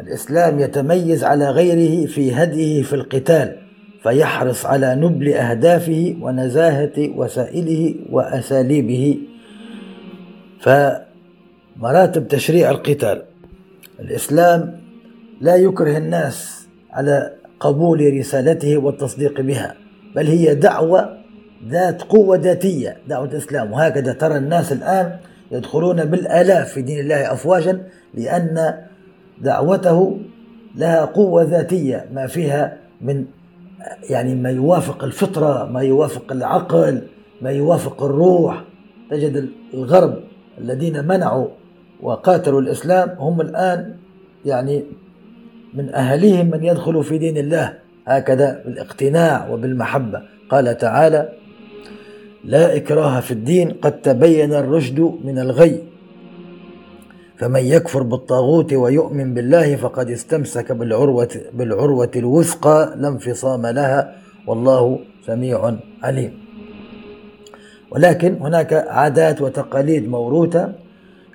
الإسلام 0.00 0.60
يتميز 0.60 1.24
على 1.24 1.50
غيره 1.50 2.06
في 2.06 2.34
هديه 2.34 2.82
في 2.82 2.92
القتال 2.92 3.56
فيحرص 4.02 4.66
على 4.66 4.94
نبل 4.94 5.28
أهدافه 5.32 6.16
ونزاهة 6.20 6.92
وسائله 7.16 7.94
وأساليبه. 8.10 9.18
فمراتب 10.60 12.28
تشريع 12.28 12.70
القتال 12.70 13.22
الإسلام 14.00 14.80
لا 15.40 15.56
يكره 15.56 15.98
الناس 15.98 16.66
على 16.90 17.35
قبول 17.60 18.18
رسالته 18.18 18.78
والتصديق 18.78 19.40
بها 19.40 19.74
بل 20.16 20.26
هي 20.26 20.54
دعوة 20.54 21.18
ذات 21.68 22.02
قوة 22.02 22.36
ذاتية 22.36 22.96
دعوة 23.08 23.24
الإسلام. 23.24 23.72
وهكذا 23.72 24.12
ترى 24.12 24.36
الناس 24.36 24.72
الآن 24.72 25.16
يدخلون 25.50 26.04
بالآلاف 26.04 26.72
في 26.72 26.82
دين 26.82 27.00
الله 27.00 27.32
أفواجا 27.32 27.82
لأن 28.14 28.74
دعوته 29.40 30.20
لها 30.76 31.04
قوة 31.04 31.42
ذاتية 31.42 32.06
ما 32.12 32.26
فيها 32.26 32.76
من 33.00 33.24
يعني 34.10 34.34
ما 34.34 34.50
يوافق 34.50 35.04
الفطرة 35.04 35.64
ما 35.64 35.80
يوافق 35.80 36.32
العقل 36.32 37.02
ما 37.42 37.50
يوافق 37.50 38.02
الروح. 38.02 38.64
تجد 39.10 39.48
الغرب 39.74 40.18
الذين 40.58 41.06
منعوا 41.06 41.48
وقاتلوا 42.02 42.60
الإسلام 42.60 43.10
هم 43.18 43.40
الآن 43.40 43.94
يعني 44.44 44.84
من 45.76 45.94
أهلهم 45.94 46.50
من 46.50 46.64
يدخل 46.64 47.04
في 47.04 47.18
دين 47.18 47.36
الله. 47.36 47.72
هكذا 48.06 48.62
بالاقتناع 48.64 49.48
وبالمحبة. 49.48 50.22
قال 50.50 50.78
تعالى 50.78 51.28
لا 52.44 52.76
إكراه 52.76 53.20
في 53.20 53.30
الدين 53.30 53.70
قد 53.70 54.00
تبين 54.00 54.54
الرشد 54.54 55.00
من 55.24 55.38
الغي. 55.38 55.82
فمن 57.38 57.64
يكفر 57.64 58.02
بالطاغوت 58.02 58.72
ويؤمن 58.72 59.34
بالله 59.34 59.76
فقد 59.76 60.10
استمسك 60.10 60.72
بالعروة, 60.72 61.28
بالعروة 61.54 62.10
الوثقى 62.16 62.94
لا 62.96 63.08
انفصام 63.08 63.66
لها 63.66 64.16
والله 64.46 64.98
سميع 65.26 65.74
عليم. 66.02 66.32
ولكن 67.90 68.36
هناك 68.40 68.72
عادات 68.72 69.42
وتقاليد 69.42 70.08
موروثة 70.08 70.72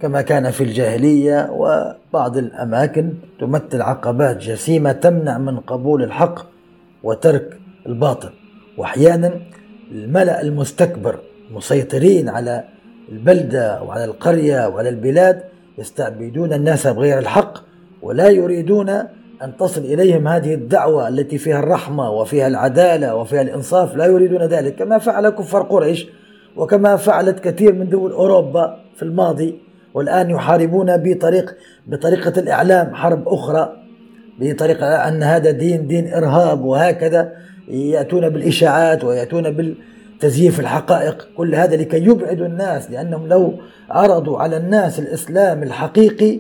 كما 0.02 0.22
كان 0.22 0.52
في 0.52 0.64
الجاهلية 0.64 1.50
وبعض 1.52 2.38
الأماكن 2.38 3.14
تمثل 3.40 3.82
عقبات 3.82 4.38
جسيمة 4.38 4.92
تمنع 4.92 5.38
من 5.38 5.60
قبول 5.60 6.04
الحق 6.04 6.40
وترك 7.04 7.60
الباطل. 7.86 8.30
وأحيانا 8.78 9.34
الملأ 9.92 10.42
المستكبر 10.42 11.20
مسيطرين 11.52 12.30
على 12.30 12.64
البلدة 13.12 13.84
وعلى 13.84 14.06
القرية 14.06 14.68
وعلى 14.68 14.90
البلاد 14.90 15.44
يستعبدون 15.78 16.54
الناس 16.54 16.88
بغير 16.88 17.20
الحق 17.20 17.58
ولا 18.02 18.30
يريدون 18.30 18.90
أن 19.44 19.58
تصل 19.60 19.82
إليهم 19.82 20.28
هذه 20.28 20.54
الدعوة 20.54 21.08
التي 21.08 21.38
فيها 21.38 21.60
الرحمة 21.60 22.10
وفيها 22.12 22.48
العدالة 22.48 23.16
وفيها 23.16 23.42
الإنصاف. 23.42 23.96
لا 23.96 24.06
يريدون 24.06 24.42
ذلك. 24.42 24.76
كما 24.76 24.98
فعل 24.98 25.30
كفار 25.30 25.62
قريش 25.62 26.08
وكما 26.56 26.96
فعلت 26.96 27.40
كثير 27.40 27.74
من 27.74 27.90
دول 27.90 28.12
أوروبا 28.12 28.80
في 28.96 29.04
الماضي. 29.04 29.71
والآن 29.94 30.30
يحاربون 30.30 30.98
بطريق 30.98 31.56
بطريقة 31.88 32.40
الإعلام 32.40 32.96
حرب 32.96 33.28
أخرى 33.28 33.78
بطريقة 34.40 34.88
أن 35.08 35.24
هذا 35.24 35.52
دين 35.52 35.88
دين 35.88 36.14
إرهاب 36.14 36.66
وهكذا 36.66 37.32
يأتون 37.68 38.30
بالإشاعات 38.30 39.04
ويأتون 39.04 39.52
بالتزييف 39.52 40.60
الحقائق. 40.60 41.28
كل 41.38 41.56
هذا 41.56 41.76
لكي 41.76 41.98
يبعدوا 41.98 42.46
الناس 42.46 42.92
لأنهم 42.92 43.28
لو 43.28 43.54
عرضوا 43.90 44.40
على 44.40 44.58
الناس 44.58 45.00
الإسلام 45.00 45.64
الحقيقي 45.64 46.40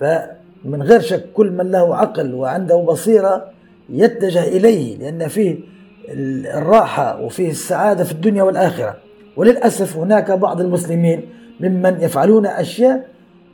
فمن 0.00 0.82
غير 0.82 1.00
شك 1.00 1.24
كل 1.34 1.50
من 1.50 1.70
له 1.70 1.96
عقل 1.96 2.34
وعنده 2.34 2.76
بصيرة 2.76 3.50
يتجه 3.90 4.48
إليه 4.48 4.98
لأن 4.98 5.28
فيه 5.28 5.56
الراحة 6.54 7.20
وفيه 7.20 7.50
السعادة 7.50 8.04
في 8.04 8.12
الدنيا 8.12 8.42
والآخرة. 8.42 8.96
وللأسف 9.36 9.96
هناك 9.96 10.30
بعض 10.30 10.60
المسلمين 10.60 11.35
ممن 11.60 12.00
يفعلون 12.00 12.46
أشياء 12.46 13.06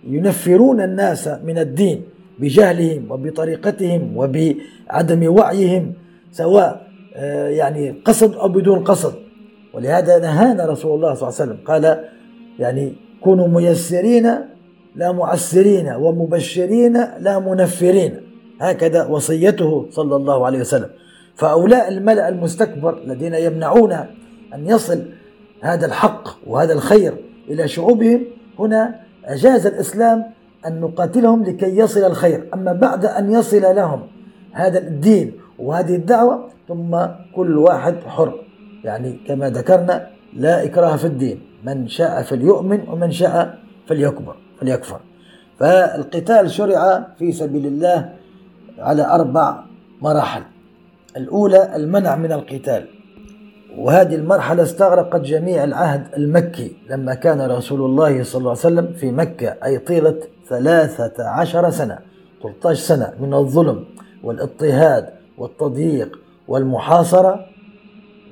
ينفرون 0.09 0.81
الناس 0.81 1.29
من 1.29 1.59
الدين 1.59 2.03
بجهلهم 2.39 3.11
وبطريقتهم 3.11 4.17
وبعدم 4.17 5.35
وعيهم 5.39 5.93
سواء 6.33 6.93
آه، 7.15 7.49
يعني 7.49 7.95
قصد 8.05 8.35
أو 8.35 8.49
بدون 8.49 8.85
قصد. 8.85 9.15
ولهذا 9.75 10.19
نهانا 10.19 10.67
رسول 10.67 10.95
الله 10.95 11.15
صلى 11.15 11.29
الله 11.29 11.41
عليه 11.41 11.53
وسلم 11.53 11.59
قال 11.67 12.05
يعني 12.59 12.93
كونوا 13.21 13.49
ميسرين 13.49 14.31
لا 14.97 15.13
معسرين 15.13 15.89
ومبشرين 15.89 16.93
لا 17.21 17.39
منفرين. 17.39 18.21
هكذا 18.61 19.07
وصيته 19.07 19.87
صلى 19.91 20.17
الله 20.17 20.47
عليه 20.47 20.61
وسلم. 20.61 20.89
فأولاء 21.37 21.89
الملأ 21.89 22.29
المستكبر 22.29 22.99
الذين 23.05 23.35
يمنعون 23.35 23.93
أن 24.55 24.67
يصل 24.67 25.03
هذا 25.61 25.87
الحق 25.87 26.29
وهذا 26.47 26.73
الخير 26.73 27.15
إلى 27.53 27.69
شعوبهم. 27.69 28.21
هنا 28.59 29.01
أجاز 29.25 29.67
الإسلام 29.67 30.25
أن 30.67 30.81
نقاتلهم 30.81 31.45
لكي 31.45 31.79
يصل 31.79 32.01
الخير. 32.01 32.49
أما 32.55 32.73
بعد 32.73 33.07
أن 33.07 33.33
يصل 33.33 33.63
لهم 33.63 34.01
هذا 34.53 34.79
الدين 34.79 35.33
وهذه 35.59 35.95
الدعوة 35.97 36.49
ثم 36.69 36.99
كل 37.35 37.59
واحد 37.59 37.95
حر. 38.07 38.35
يعني 38.85 39.19
كما 39.29 39.51
ذكرنا 39.51 40.07
لا 40.33 40.65
إكراه 40.65 40.97
في 40.97 41.05
الدين. 41.05 41.41
من 41.65 41.89
شاء 41.89 42.23
فليؤمن 42.23 42.89
ومن 42.89 43.11
شاء 43.11 43.59
فليكبر 43.87 44.37
فليكفر. 44.61 45.01
فالقتال 45.59 46.51
شرع 46.51 47.07
في 47.19 47.33
سبيل 47.33 47.67
الله 47.67 48.13
على 48.79 49.07
أربع 49.07 49.65
مراحل. 50.01 50.43
الأولى 51.17 51.77
المنع 51.77 52.17
من 52.17 52.33
القتال. 52.33 52.87
وهذه 53.79 54.15
المرحلة 54.15 54.63
استغرقت 54.63 55.21
جميع 55.21 55.65
العهد 55.65 56.07
المكي 56.17 56.77
لما 56.91 57.15
كان 57.15 57.41
رسول 57.41 57.81
الله 57.81 58.23
صلى 58.23 58.39
الله 58.39 58.51
عليه 58.51 58.61
وسلم 58.61 58.93
في 58.93 59.11
مكة 59.11 59.57
أي 59.65 59.79
طيلة 59.79 60.17
ثلاثة 60.49 61.29
عشر 61.29 61.71
سنة 61.71 61.99
13 62.43 62.81
سنة 62.81 63.13
من 63.21 63.35
الظلم 63.35 63.85
والاضطهاد 64.25 65.09
والتضييق 65.39 66.19
والمحاصرة. 66.49 67.47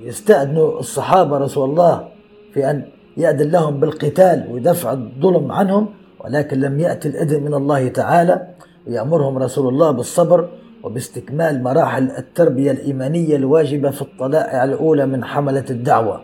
يستأذن 0.00 0.58
الصحابة 0.58 1.38
رسول 1.38 1.70
الله 1.70 2.08
في 2.54 2.70
أن 2.70 2.82
يأذن 3.16 3.50
لهم 3.50 3.80
بالقتال 3.80 4.48
ويدفع 4.50 4.92
الظلم 4.92 5.52
عنهم 5.52 5.88
ولكن 6.24 6.60
لم 6.60 6.80
يأتي 6.80 7.08
الإذن 7.08 7.42
من 7.42 7.54
الله 7.54 7.88
تعالى. 7.88 8.46
ويأمرهم 8.86 9.38
رسول 9.38 9.68
الله 9.68 9.90
بالصبر 9.90 10.48
وباستكمال 10.82 11.62
مراحل 11.62 12.10
التربية 12.10 12.70
الإيمانية 12.70 13.36
الواجبة 13.36 13.90
في 13.90 14.02
الطلائع 14.02 14.64
الأولى 14.64 15.06
من 15.06 15.24
حملة 15.24 15.64
الدعوة. 15.70 16.20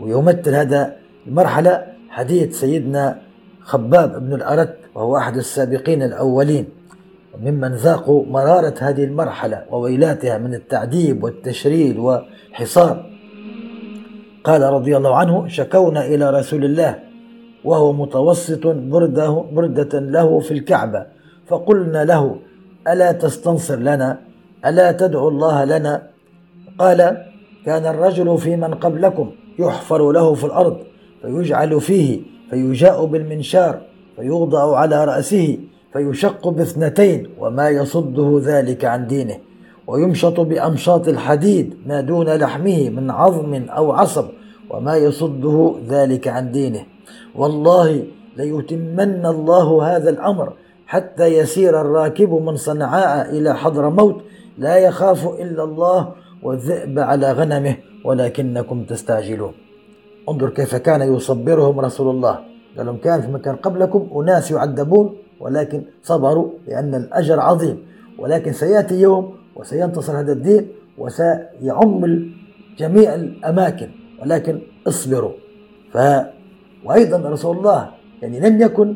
ويمثل 0.00 0.54
هذا 0.54 0.96
المرحلة 1.26 1.86
حديث 2.08 2.60
سيدنا 2.60 3.18
خباب 3.60 4.26
بن 4.26 4.34
الأرت 4.34 4.76
وهو 4.94 5.16
أحد 5.16 5.36
السابقين 5.36 6.02
الأولين. 6.02 6.66
ممن 7.40 7.72
ذاقوا 7.72 8.26
مرارة 8.26 8.74
هذه 8.78 9.04
المرحلة 9.04 9.62
وويلاتها 9.70 10.38
من 10.38 10.54
التعذيب 10.54 11.24
والتشريد 11.24 11.98
والحصار. 11.98 13.06
قال 14.44 14.62
رضي 14.62 14.96
الله 14.96 15.16
عنه 15.16 15.48
شكونا 15.48 16.06
إلى 16.06 16.30
رسول 16.30 16.64
الله 16.64 16.98
وهو 17.64 17.92
متوسط 17.92 18.66
برده 18.66 19.44
بردة 19.52 19.98
له 20.00 20.40
في 20.40 20.50
الكعبة 20.50 21.06
فقلنا 21.46 22.04
له 22.04 22.36
ألا 22.88 23.12
تستنصر 23.12 23.76
لنا؟ 23.76 24.18
ألا 24.66 24.92
تدعو 24.92 25.28
الله 25.28 25.64
لنا؟ 25.64 26.02
قال 26.78 27.26
كان 27.66 27.86
الرجل 27.86 28.38
في 28.38 28.56
من 28.56 28.74
قبلكم 28.74 29.30
يحفر 29.58 30.12
له 30.12 30.34
في 30.34 30.44
الأرض 30.44 30.76
فيجعل 31.22 31.80
فيه 31.80 32.20
فيجاء 32.50 33.04
بالمنشار 33.04 33.80
فيوضع 34.16 34.76
على 34.76 35.04
رأسه 35.04 35.58
فيشق 35.92 36.48
باثنتين 36.48 37.28
وما 37.38 37.68
يصده 37.68 38.40
ذلك 38.44 38.84
عن 38.84 39.06
دينه 39.06 39.36
ويمشط 39.86 40.40
بأمشاط 40.40 41.08
الحديد 41.08 41.74
ما 41.86 42.00
دون 42.00 42.28
لحمه 42.28 42.90
من 42.90 43.10
عظم 43.10 43.54
أو 43.54 43.92
عصب 43.92 44.24
وما 44.70 44.96
يصده 44.96 45.74
ذلك 45.88 46.28
عن 46.28 46.52
دينه. 46.52 46.82
والله 47.34 48.04
ليتمن 48.36 49.26
الله 49.26 49.96
هذا 49.96 50.10
الأمر 50.10 50.52
حتى 50.86 51.26
يسير 51.26 51.80
الراكب 51.80 52.32
من 52.32 52.56
صنعاء 52.56 53.30
إلى 53.30 53.54
حضر 53.54 53.90
موت. 53.90 54.22
لا 54.58 54.76
يخاف 54.76 55.26
إلا 55.26 55.64
الله 55.64 56.12
والذئب 56.42 56.98
على 56.98 57.32
غنمه 57.32 57.76
ولكنكم 58.04 58.84
تستعجلون. 58.84 59.52
انظر 60.28 60.50
كيف 60.50 60.74
كان 60.76 61.14
يصبرهم 61.14 61.80
رسول 61.80 62.14
الله. 62.14 62.38
قال 62.76 62.86
لهم 62.86 62.96
كان 62.96 63.20
في 63.20 63.28
مكان 63.28 63.56
قبلكم 63.56 64.08
أناس 64.16 64.50
يعذبون 64.50 65.16
ولكن 65.40 65.82
صبروا 66.02 66.48
لأن 66.66 66.94
الأجر 66.94 67.40
عظيم. 67.40 67.78
ولكن 68.18 68.52
سيأتي 68.52 69.00
يوم 69.00 69.34
وسينتصر 69.56 70.20
هذا 70.20 70.32
الدين 70.32 70.68
وسيعم 70.98 72.30
جميع 72.78 73.14
الأماكن 73.14 73.88
ولكن 74.22 74.60
اصبروا. 74.88 75.32
ف 75.92 75.98
وأيضا 76.84 77.30
رسول 77.30 77.56
الله 77.56 77.90
يعني 78.22 78.40
لم 78.40 78.62
يكن 78.62 78.94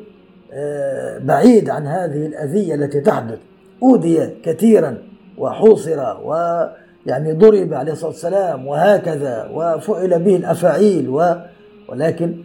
بعيد 1.21 1.71
عن 1.71 1.87
هذه 1.87 2.27
الأذية 2.27 2.75
التي 2.75 3.01
تحدث. 3.01 3.39
أوذي 3.83 4.37
كثيرا 4.43 4.99
وحوصر 5.39 5.99
ويعني 6.25 7.33
ضرب 7.33 7.75
عليه 7.75 7.93
الصلاة 7.93 8.11
والسلام 8.11 8.67
وهكذا 8.67 9.49
وفعل 9.53 10.19
به 10.19 10.37
الأفاعيل 10.37 11.09
و 11.09 11.35
ولكن 11.89 12.43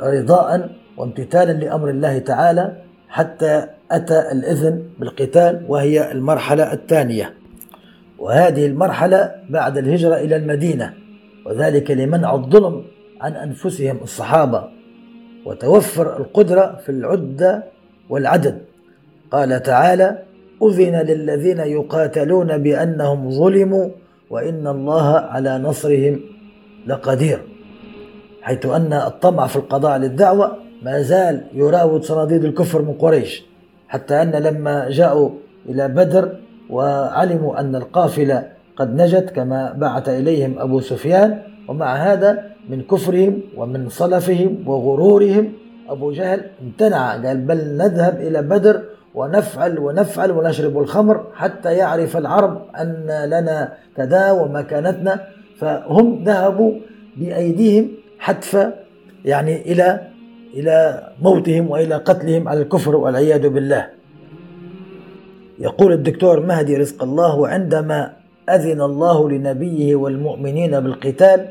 رضاء 0.00 0.70
وامتثالا 0.96 1.52
لأمر 1.52 1.90
الله 1.90 2.18
تعالى 2.18 2.76
حتى 3.08 3.66
أتى 3.90 4.32
الإذن 4.32 4.82
بالقتال 4.98 5.64
وهي 5.68 6.12
المرحلة 6.12 6.72
الثانية. 6.72 7.34
وهذه 8.18 8.66
المرحلة 8.66 9.34
بعد 9.50 9.78
الهجرة 9.78 10.14
إلى 10.16 10.36
المدينة 10.36 10.94
وذلك 11.46 11.90
لمنع 11.90 12.34
الظلم 12.34 12.84
عن 13.20 13.32
أنفسهم 13.32 13.98
الصحابة. 14.02 14.75
وتوفر 15.46 16.16
القدرة 16.16 16.78
في 16.84 16.88
العدة 16.88 17.64
والعدد. 18.10 18.58
قال 19.30 19.62
تعالى 19.62 20.18
أذن 20.62 20.94
للذين 20.96 21.58
يقاتلون 21.58 22.58
بأنهم 22.58 23.30
ظلموا 23.30 23.88
وإن 24.30 24.66
الله 24.66 25.16
على 25.16 25.58
نصرهم 25.58 26.20
لقدير. 26.86 27.38
حيث 28.42 28.66
أن 28.66 28.92
الطمع 28.92 29.46
في 29.46 29.56
القضاء 29.56 29.98
للدعوة 29.98 30.56
ما 30.82 31.02
زال 31.02 31.46
يراود 31.54 32.02
صناديد 32.02 32.44
الكفر 32.44 32.82
من 32.82 32.92
قريش 32.92 33.44
حتى 33.88 34.22
أن 34.22 34.30
لما 34.30 34.90
جاءوا 34.90 35.30
إلى 35.68 35.88
بدر 35.88 36.36
وعلموا 36.70 37.60
أن 37.60 37.76
القافلة 37.76 38.48
قد 38.76 38.94
نجت 38.94 39.30
كما 39.30 39.72
بعث 39.72 40.08
إليهم 40.08 40.58
أبو 40.58 40.80
سفيان 40.80 41.38
ومع 41.68 41.94
هذا 41.94 42.55
من 42.70 42.82
كفرهم 42.82 43.40
ومن 43.56 43.88
صلفهم 43.88 44.68
وغرورهم. 44.68 45.52
أبو 45.88 46.12
جهل 46.12 46.40
امتنع 46.62 47.12
قال 47.22 47.36
بل 47.36 47.76
نذهب 47.76 48.20
إلى 48.20 48.42
بدر 48.42 48.82
ونفعل 49.14 49.78
ونفعل 49.78 50.30
ونشرب 50.30 50.78
الخمر 50.78 51.24
حتى 51.34 51.72
يعرف 51.72 52.16
العرب 52.16 52.62
أن 52.80 53.06
لنا 53.26 53.72
كذا 53.96 54.30
ومكانتنا 54.30 55.20
فهم 55.58 56.24
ذهبوا 56.24 56.72
بأيديهم 57.16 57.88
حتف 58.18 58.68
يعني 59.24 59.72
إلى 59.72 60.00
إلى 60.54 61.08
موتهم 61.22 61.70
وإلى 61.70 61.94
قتلهم 61.94 62.48
على 62.48 62.62
الكفر 62.62 62.96
والعياذ 62.96 63.48
بالله. 63.48 63.86
يقول 65.58 65.92
الدكتور 65.92 66.40
مهدي 66.40 66.76
رزق 66.76 67.02
الله 67.02 67.36
وعندما 67.36 68.12
أذن 68.48 68.80
الله 68.80 69.30
لنبيه 69.30 69.96
والمؤمنين 69.96 70.80
بالقتال 70.80 71.48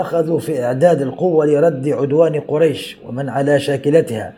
أخذوا 0.00 0.38
في 0.38 0.64
إعداد 0.64 1.02
القوة 1.02 1.46
لرد 1.46 1.88
عدوان 1.88 2.40
قريش 2.40 2.96
ومن 3.06 3.28
على 3.28 3.60
شاكلتها. 3.60 4.32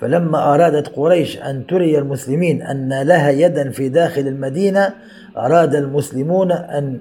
فلما 0.00 0.54
أرادت 0.54 0.88
قريش 0.88 1.38
أن 1.38 1.66
تري 1.66 1.98
المسلمين 1.98 2.62
أن 2.62 3.02
لها 3.02 3.30
يدا 3.30 3.70
في 3.70 3.88
داخل 3.88 4.20
المدينة 4.20 4.94
أراد 5.36 5.74
المسلمون 5.74 6.52
أن 6.52 6.98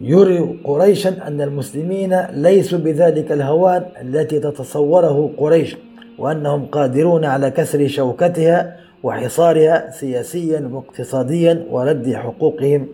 يروا 0.00 0.54
قريشا 0.64 1.26
أن 1.26 1.40
المسلمين 1.40 2.20
ليسوا 2.32 2.78
بذلك 2.78 3.32
الهوان 3.32 3.82
التي 4.02 4.40
تتصوره 4.40 5.30
قريش 5.36 5.76
وأنهم 6.18 6.66
قادرون 6.66 7.24
على 7.24 7.50
كسر 7.50 7.88
شوكتها 7.88 8.76
وحصارها 9.02 9.90
سياسيا 9.90 10.70
واقتصاديا 10.72 11.66
ورد 11.70 12.14
حقوقهم 12.14 12.88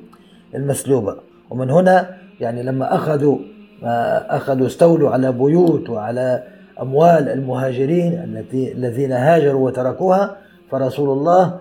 المسلوبة. 0.54 1.16
ومن 1.50 1.70
هنا 1.70 2.16
يعني 2.40 2.62
لما 2.62 2.94
أخذوا 2.94 3.38
أخذوا 3.84 4.66
استولوا 4.66 5.10
على 5.10 5.32
بيوت 5.32 5.90
وعلى 5.90 6.42
أموال 6.82 7.28
المهاجرين 7.28 8.12
التي 8.12 8.72
الذين 8.72 9.12
هاجروا 9.12 9.66
وتركوها 9.66 10.36
فرسول 10.70 11.10
الله 11.10 11.56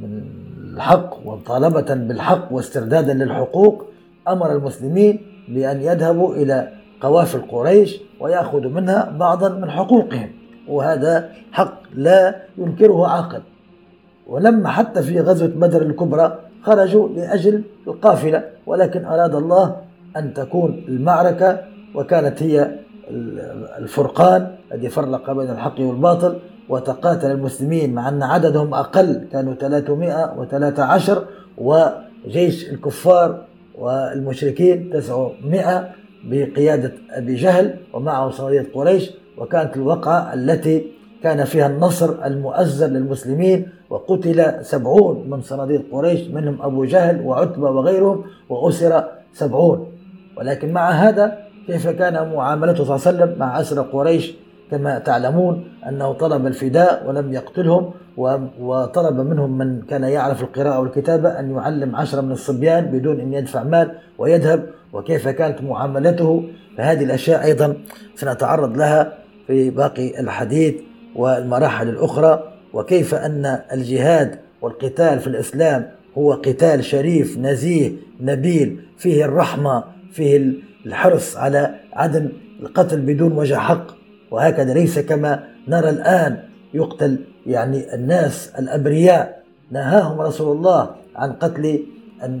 من 0.00 0.22
الحق 0.74 1.26
وطالبة 1.26 1.94
بالحق 1.94 2.52
واستردادا 2.52 3.14
للحقوق 3.14 3.84
أمر 4.28 4.52
المسلمين 4.52 5.20
بأن 5.48 5.80
يذهبوا 5.80 6.34
إلى 6.34 6.68
قوافل 7.00 7.40
قريش 7.50 7.96
ويأخذوا 8.20 8.70
منها 8.70 9.10
بعضا 9.18 9.48
من 9.48 9.70
حقوقهم 9.70 10.30
وهذا 10.68 11.30
حق 11.52 11.82
لا 11.94 12.36
ينكره 12.58 13.06
عاقل. 13.06 13.42
ولما 14.26 14.68
حتى 14.68 15.02
في 15.02 15.20
غزوة 15.20 15.48
بدر 15.48 15.82
الكبرى 15.82 16.38
خرجوا 16.62 17.08
لأجل 17.08 17.62
القافلة 17.86 18.44
ولكن 18.66 19.04
أراد 19.04 19.34
الله 19.34 19.76
أن 20.16 20.34
تكون 20.34 20.84
المعركة 20.88 21.58
وكانت 21.94 22.42
هي 22.42 22.70
الفرقان 23.78 24.56
الذي 24.72 24.88
فرق 24.88 25.32
بين 25.32 25.50
الحق 25.50 25.80
والباطل 25.80 26.38
وتقاتل 26.68 27.30
المسلمين 27.30 27.94
مع 27.94 28.08
أن 28.08 28.22
عددهم 28.22 28.74
أقل. 28.74 29.26
كانوا 29.32 29.54
313 29.54 31.24
وجيش 31.58 32.70
الكفار 32.70 33.44
والمشركين 33.78 34.90
900 34.90 35.88
بقيادة 36.24 36.92
أبي 37.10 37.34
جهل 37.34 37.74
ومعه 37.92 38.30
صناديد 38.30 38.66
قريش. 38.74 39.10
وكانت 39.38 39.76
الوقعة 39.76 40.34
التي 40.34 40.86
كان 41.22 41.44
فيها 41.44 41.66
النصر 41.66 42.26
المؤزر 42.26 42.86
للمسلمين 42.86 43.68
وقتل 43.90 44.64
سبعون 44.64 45.30
من 45.30 45.40
صناديد 45.42 45.82
قريش 45.92 46.28
منهم 46.28 46.62
أبو 46.62 46.84
جهل 46.84 47.20
وعتبة 47.20 47.70
وغيرهم 47.70 48.24
وأسر 48.48 49.04
سبعون. 49.32 49.95
ولكن 50.36 50.72
مع 50.72 50.90
هذا 50.90 51.38
كيف 51.66 51.88
كان 51.88 52.32
معاملته 52.32 52.84
صلى 52.84 52.96
الله 52.96 53.06
عليه 53.06 53.16
وسلم 53.16 53.38
مع 53.38 53.60
أسر 53.60 53.82
قريش؟ 53.82 54.34
كما 54.70 54.98
تعلمون 54.98 55.64
أنه 55.88 56.12
طلب 56.12 56.46
الفداء 56.46 57.06
ولم 57.08 57.32
يقتلهم 57.32 57.90
وطلب 58.60 59.20
منهم 59.20 59.58
من 59.58 59.82
كان 59.82 60.04
يعرف 60.04 60.42
القراءة 60.42 60.80
والكتابة 60.80 61.28
أن 61.28 61.50
يعلم 61.50 61.96
عشرة 61.96 62.20
من 62.20 62.32
الصبيان 62.32 62.84
بدون 62.84 63.20
أن 63.20 63.32
يدفع 63.32 63.62
مال 63.62 63.92
ويذهب 64.18 64.66
وكيف 64.92 65.28
كانت 65.28 65.62
معاملته؟ 65.62 66.44
فهذه 66.78 67.04
الأشياء 67.04 67.44
أيضا 67.44 67.76
سنتعرض 68.14 68.76
لها 68.76 69.12
في 69.46 69.70
باقي 69.70 70.20
الحديث 70.20 70.74
والمراحل 71.16 71.88
الأخرى. 71.88 72.52
وكيف 72.72 73.14
أن 73.14 73.60
الجهاد 73.72 74.38
والقتال 74.62 75.20
في 75.20 75.26
الإسلام 75.26 75.90
هو 76.18 76.32
قتال 76.32 76.84
شريف 76.84 77.38
نزيه 77.38 77.92
نبيل 78.20 78.80
فيه 78.98 79.24
الرحمة 79.24 79.84
فيه 80.16 80.52
الحرص 80.86 81.36
على 81.36 81.74
عدم 81.92 82.28
القتل 82.62 83.00
بدون 83.00 83.32
وجه 83.32 83.54
حق. 83.54 83.86
وهكذا 84.30 84.74
ليس 84.74 84.98
كما 84.98 85.44
نرى 85.68 85.90
الآن 85.90 86.38
يقتل 86.74 87.18
يعني 87.46 87.94
الناس 87.94 88.52
الأبرياء. 88.58 89.42
نهاهم 89.70 90.20
رسول 90.20 90.56
الله 90.56 90.90
عن 91.16 91.32
قتل 91.32 91.80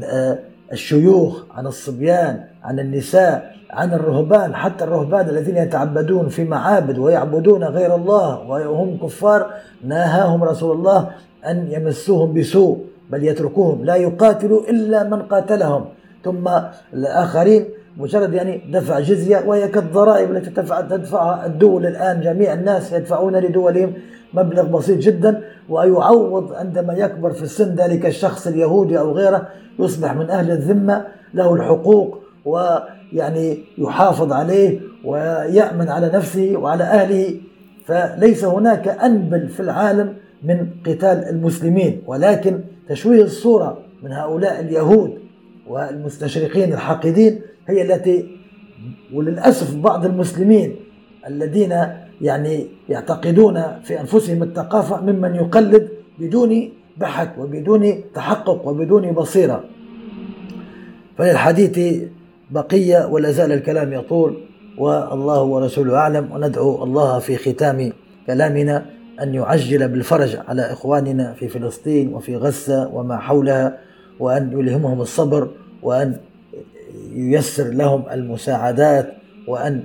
آه، 0.04 0.38
الشيوخ 0.72 1.44
عن 1.54 1.66
الصبيان 1.66 2.44
عن 2.64 2.80
النساء 2.80 3.56
عن 3.70 3.92
الرهبان 3.92 4.54
حتى 4.54 4.84
الرهبان 4.84 5.28
الذين 5.28 5.56
يتعبدون 5.56 6.28
في 6.28 6.44
معابد 6.44 6.98
ويعبدون 6.98 7.64
غير 7.64 7.94
الله 7.94 8.48
وهم 8.48 8.98
كفار. 9.02 9.50
نهاهم 9.84 10.44
رسول 10.44 10.76
الله 10.76 11.10
أن 11.46 11.68
يمسوهم 11.70 12.34
بسوء 12.34 12.84
بل 13.10 13.24
يتركوهم. 13.24 13.84
لا 13.84 13.96
يقاتلوا 13.96 14.70
إلا 14.70 15.04
من 15.04 15.22
قاتلهم. 15.22 15.84
ثم 16.24 16.50
الآخرين 16.94 17.64
مجرد 17.96 18.34
يعني 18.34 18.62
دفع 18.72 19.00
جزية 19.00 19.42
وهي 19.46 19.68
كالضرائب 19.68 20.30
التي 20.30 20.50
تدفع 20.50 20.80
تدفعها 20.80 21.46
الدول 21.46 21.86
الآن 21.86 22.20
جميع 22.20 22.52
الناس 22.52 22.92
يدفعون 22.92 23.36
لدولهم 23.36 23.92
مبلغ 24.34 24.62
بسيط 24.62 24.98
جدا 24.98 25.42
ويعوض 25.68 26.52
عندما 26.52 26.94
يكبر 26.94 27.32
في 27.32 27.42
السن 27.42 27.74
ذلك 27.74 28.06
الشخص 28.06 28.46
اليهودي 28.46 28.98
أو 28.98 29.12
غيره 29.12 29.48
يصبح 29.78 30.14
من 30.14 30.30
أهل 30.30 30.50
الذمة 30.50 31.06
له 31.34 31.54
الحقوق 31.54 32.18
ويعني 32.44 33.64
يحافظ 33.78 34.32
عليه 34.32 34.80
ويأمن 35.04 35.88
على 35.88 36.10
نفسه 36.14 36.56
وعلى 36.56 36.84
أهله. 36.84 37.40
فليس 37.84 38.44
هناك 38.44 38.88
أنبل 38.88 39.48
في 39.48 39.60
العالم 39.60 40.14
من 40.42 40.66
قتال 40.86 41.28
المسلمين 41.28 42.02
ولكن 42.06 42.60
تشويه 42.88 43.24
الصورة 43.24 43.78
من 44.02 44.12
هؤلاء 44.12 44.60
اليهود 44.60 45.18
والمستشرقين 45.68 46.72
الحاقدين 46.72 47.40
هي 47.68 47.82
التي 47.82 48.28
وللأسف 49.14 49.74
بعض 49.74 50.04
المسلمين 50.04 50.76
الذين 51.26 51.86
يعني 52.20 52.66
يعتقدون 52.88 53.62
في 53.82 54.00
أنفسهم 54.00 54.42
الثقافة 54.42 55.00
ممن 55.00 55.34
يقلد 55.34 55.88
بدون 56.18 56.72
بحث 56.96 57.28
وبدون 57.38 57.94
تحقق 58.14 58.68
وبدون 58.68 59.12
بصيرة. 59.12 59.64
فللحديث 61.18 62.02
بقية 62.50 63.06
ولا 63.06 63.30
زال 63.30 63.52
الكلام 63.52 63.92
يطول 63.92 64.36
والله 64.78 65.42
ورسوله 65.42 65.96
أعلم 65.96 66.32
وندعو 66.32 66.84
الله 66.84 67.18
في 67.18 67.36
ختام 67.36 67.92
كلامنا 68.26 68.86
أن 69.22 69.34
يعجل 69.34 69.88
بالفرج 69.88 70.36
على 70.48 70.62
إخواننا 70.62 71.32
في 71.32 71.48
فلسطين 71.48 72.14
وفي 72.14 72.36
غزة 72.36 72.88
وما 72.94 73.16
حولها. 73.16 73.78
وأن 74.20 74.52
يلهمهم 74.52 75.00
الصبر 75.00 75.48
وأن 75.82 76.16
ييسر 77.14 77.68
لهم 77.68 78.04
المساعدات 78.12 79.12
وأن 79.48 79.84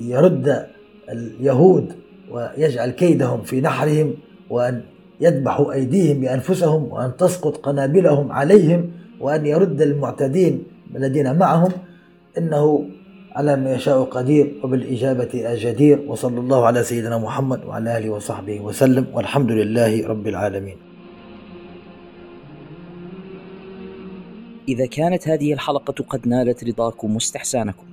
يرد 0.00 0.66
اليهود 1.08 1.92
ويجعل 2.30 2.90
كيدهم 2.90 3.42
في 3.42 3.60
نحرهم 3.60 4.14
وأن 4.50 4.82
يذبحوا 5.20 5.72
أيديهم 5.72 6.20
بأنفسهم 6.20 6.92
وأن 6.92 7.16
تسقط 7.16 7.56
قنابلهم 7.56 8.32
عليهم 8.32 8.90
وأن 9.20 9.46
يرد 9.46 9.82
المعتدين 9.82 10.62
الذين 10.96 11.38
معهم 11.38 11.72
إنه 12.38 12.84
على 13.32 13.56
ما 13.56 13.72
يشاء 13.74 14.04
قدير 14.04 14.54
وبالإجابة 14.64 15.28
جدير 15.54 16.04
وصلى 16.08 16.40
الله 16.40 16.66
على 16.66 16.82
سيدنا 16.82 17.18
محمد 17.18 17.64
وعلى 17.64 17.98
آله 17.98 18.10
وصحبه 18.10 18.60
وسلم 18.60 19.06
والحمد 19.12 19.50
لله 19.50 20.06
رب 20.06 20.26
العالمين 20.26 20.87
إذا 24.68 24.86
كانت 24.86 25.28
هذه 25.28 25.52
الحلقة 25.52 26.04
قد 26.04 26.28
نالت 26.28 26.64
رضاكم 26.64 27.14
واستحسانكم 27.14 27.86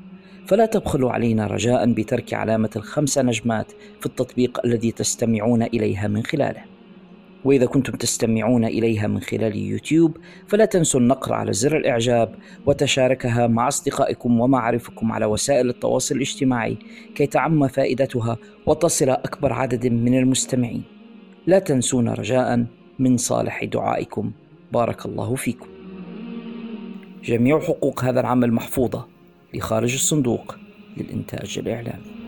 فلا 0.48 0.66
تبخلوا 0.66 1.12
علينا 1.12 1.48
رجاء 1.48 1.94
بترك 1.94 2.34
علامة 2.34 2.70
الخمس 2.76 3.18
نجمات 3.18 3.72
في 4.00 4.06
التطبيق 4.06 4.66
الذي 4.66 4.92
تستمعون 4.92 5.64
إليها 5.64 6.08
من 6.08 6.24
خلاله. 6.24 6.62
وإذا 7.46 7.66
كنتم 7.66 7.94
تستمعون 7.94 8.66
إليها 8.66 9.08
من 9.08 9.20
خلال 9.20 9.56
يوتيوب 9.56 10.18
فلا 10.48 10.66
تنسوا 10.66 11.00
النقر 11.00 11.34
على 11.34 11.54
زر 11.54 11.78
الإعجاب 11.78 12.36
وتشاركها 12.66 13.48
مع 13.48 13.68
أصدقائكم 13.68 14.40
ومعارفكم 14.40 15.12
على 15.12 15.26
وسائل 15.26 15.70
التواصل 15.70 16.16
الاجتماعي 16.16 16.78
كي 17.16 17.26
تعم 17.26 17.68
فائدتها 17.68 18.38
وتصل 18.66 19.10
أكبر 19.10 19.54
عدد 19.54 19.88
من 19.88 20.18
المستمعين. 20.18 20.84
لا 21.48 21.60
تنسونا 21.60 22.14
رجاء 22.14 22.66
من 23.00 23.18
صالح 23.18 23.64
دعائكم. 23.64 24.32
بارك 24.74 25.06
الله 25.06 25.36
فيكم. 25.36 25.75
جميع 27.26 27.60
حقوق 27.60 28.04
هذا 28.04 28.20
العمل 28.20 28.54
محفوظة 28.54 29.08
لخارج 29.54 29.94
الصندوق 29.94 30.56
للإنتاج 30.98 31.60
الإعلامي. 31.60 32.25